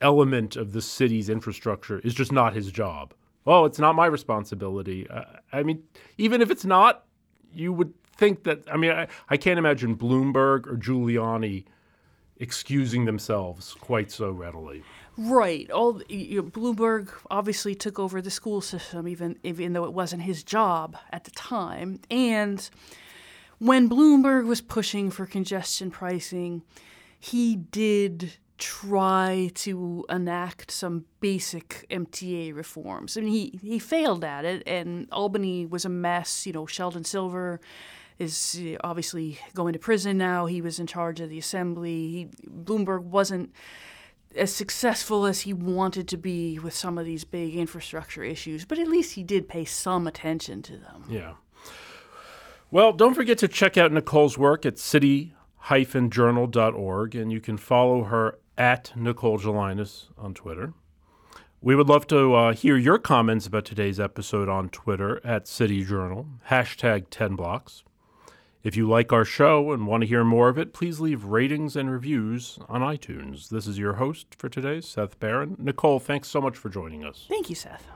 element 0.02 0.56
of 0.56 0.74
the 0.74 0.82
city's 0.82 1.30
infrastructure 1.30 2.00
is 2.00 2.14
just 2.14 2.32
not 2.32 2.54
his 2.54 2.72
job. 2.72 3.14
Oh, 3.46 3.66
it's 3.66 3.80
not 3.80 3.96
my 3.96 4.06
responsibility. 4.06 5.10
Uh, 5.10 5.24
I 5.52 5.64
mean, 5.64 5.84
even 6.18 6.42
if 6.42 6.52
it's 6.52 6.66
not, 6.66 7.06
you 7.54 7.74
would 7.74 7.94
think 8.16 8.44
that. 8.44 8.62
I 8.72 8.78
mean, 8.78 8.92
I, 8.92 9.08
I 9.30 9.38
can't 9.38 9.58
imagine 9.58 9.98
Bloomberg 9.98 10.68
or 10.68 10.78
Giuliani 10.78 11.66
excusing 12.38 13.06
themselves 13.06 13.74
quite 13.74 14.12
so 14.12 14.32
readily. 14.32 14.84
Right. 15.22 15.70
All 15.70 16.02
you 16.08 16.42
know, 16.42 16.44
Bloomberg 16.44 17.10
obviously 17.30 17.76
took 17.76 18.00
over 18.00 18.22
the 18.22 18.32
school 18.32 18.62
system, 18.62 19.06
even 19.06 19.38
even 19.44 19.74
though 19.74 19.84
it 19.84 19.92
wasn't 19.92 20.22
his 20.22 20.44
job 20.44 20.96
at 21.12 21.26
the 21.26 21.32
time. 21.32 22.00
And 22.10 22.68
when 23.58 23.90
Bloomberg 23.90 24.46
was 24.46 24.62
pushing 24.62 25.12
for 25.12 25.26
congestion 25.26 25.92
pricing, 25.92 26.64
he 27.20 27.58
did 27.58 28.32
try 28.58 29.52
to 29.56 30.06
enact 30.10 30.72
some 30.72 31.04
basic 31.20 31.86
MTA 31.92 32.56
reforms. 32.56 33.18
I 33.18 33.22
mean, 33.22 33.34
he 33.34 33.60
he 33.62 33.78
failed 33.78 34.24
at 34.24 34.46
it, 34.46 34.64
and 34.66 35.10
Albany 35.12 35.66
was 35.66 35.84
a 35.84 35.90
mess. 35.90 36.48
You 36.48 36.54
know, 36.54 36.66
Sheldon 36.66 37.04
Silver 37.04 37.60
is 38.20 38.62
uh, 38.66 38.78
obviously 38.86 39.38
going 39.54 39.74
to 39.74 39.80
prison 39.80 40.18
now. 40.18 40.46
He 40.46 40.62
was 40.62 40.80
in 40.80 40.88
charge 40.88 41.20
of 41.20 41.30
the 41.30 41.38
assembly. 41.38 42.08
He, 42.10 42.28
Bloomberg 42.48 43.04
wasn't 43.04 43.52
as 44.36 44.54
successful 44.54 45.26
as 45.26 45.42
he 45.42 45.54
wanted 45.54 46.08
to 46.08 46.18
be 46.18 46.60
with 46.60 46.74
some 46.74 46.98
of 46.98 47.06
these 47.06 47.24
big 47.24 47.56
infrastructure 47.56 48.24
issues, 48.24 48.66
but 48.66 48.80
at 48.80 48.88
least 48.88 49.14
he 49.16 49.24
did 49.24 49.50
pay 49.50 49.66
some 49.66 50.08
attention 50.08 50.62
to 50.64 50.78
them. 50.78 51.04
Yeah. 51.10 51.34
Well, 52.72 52.94
don't 52.94 53.16
forget 53.16 53.40
to 53.40 53.48
check 53.48 53.78
out 53.78 53.92
Nicole's 53.92 54.38
work 54.38 54.64
at 54.66 54.78
city-journal.org, 54.78 57.16
and 57.16 57.32
you 57.32 57.42
can 57.42 57.58
follow 57.58 58.04
her 58.04 58.38
at 58.58 58.92
Nicole 58.96 59.40
on 59.48 60.34
Twitter. 60.36 60.74
We 61.62 61.76
would 61.76 61.90
love 61.90 62.08
to 62.08 62.34
uh, 62.36 62.54
hear 62.54 62.78
your 62.78 63.00
comments 63.00 63.48
about 63.48 63.66
today's 63.66 64.00
episode 64.00 64.48
on 64.48 64.70
Twitter 64.70 65.20
at 65.26 65.46
City 65.48 65.84
Journal, 65.84 66.28
hashtag 66.50 67.08
10blocks. 67.08 67.84
If 68.62 68.76
you 68.76 68.90
like 68.90 69.14
our 69.14 69.24
show 69.24 69.72
and 69.72 69.88
want 69.88 70.02
to 70.02 70.08
hear 70.08 70.26
more 70.26 70.50
of 70.50 70.58
it, 70.58 70.74
please 70.74 71.00
leave 71.00 71.24
ratings 71.24 71.78
and 71.78 71.90
reviews 71.90 72.60
on 72.68 72.82
iTunes. 72.82 73.48
This 73.48 73.66
is 73.66 73.78
your 73.78 73.94
host 73.94 74.36
for 74.38 74.50
today, 74.50 74.82
Seth 74.82 75.18
Barron. 75.18 75.56
Nicole, 75.58 76.00
thanks 76.00 76.28
so 76.28 76.42
much 76.42 76.58
for 76.58 76.68
joining 76.68 77.06
us. 77.06 77.26
Thank 77.30 77.50
you, 77.50 77.56
Seth. 77.56 77.88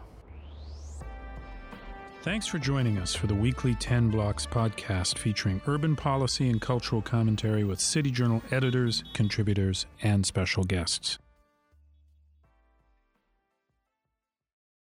Thanks 2.21 2.47
for 2.47 2.57
joining 2.59 2.97
us 2.97 3.13
for 3.13 3.27
the 3.27 3.35
weekly 3.35 3.75
10 3.75 4.09
Blocks 4.09 4.45
podcast 4.45 5.17
featuring 5.17 5.61
urban 5.67 5.97
policy 5.97 6.49
and 6.49 6.61
cultural 6.61 7.01
commentary 7.01 7.65
with 7.65 7.81
City 7.81 8.09
Journal 8.09 8.41
editors, 8.49 9.03
contributors, 9.13 9.85
and 10.01 10.25
special 10.25 10.63
guests. 10.63 11.19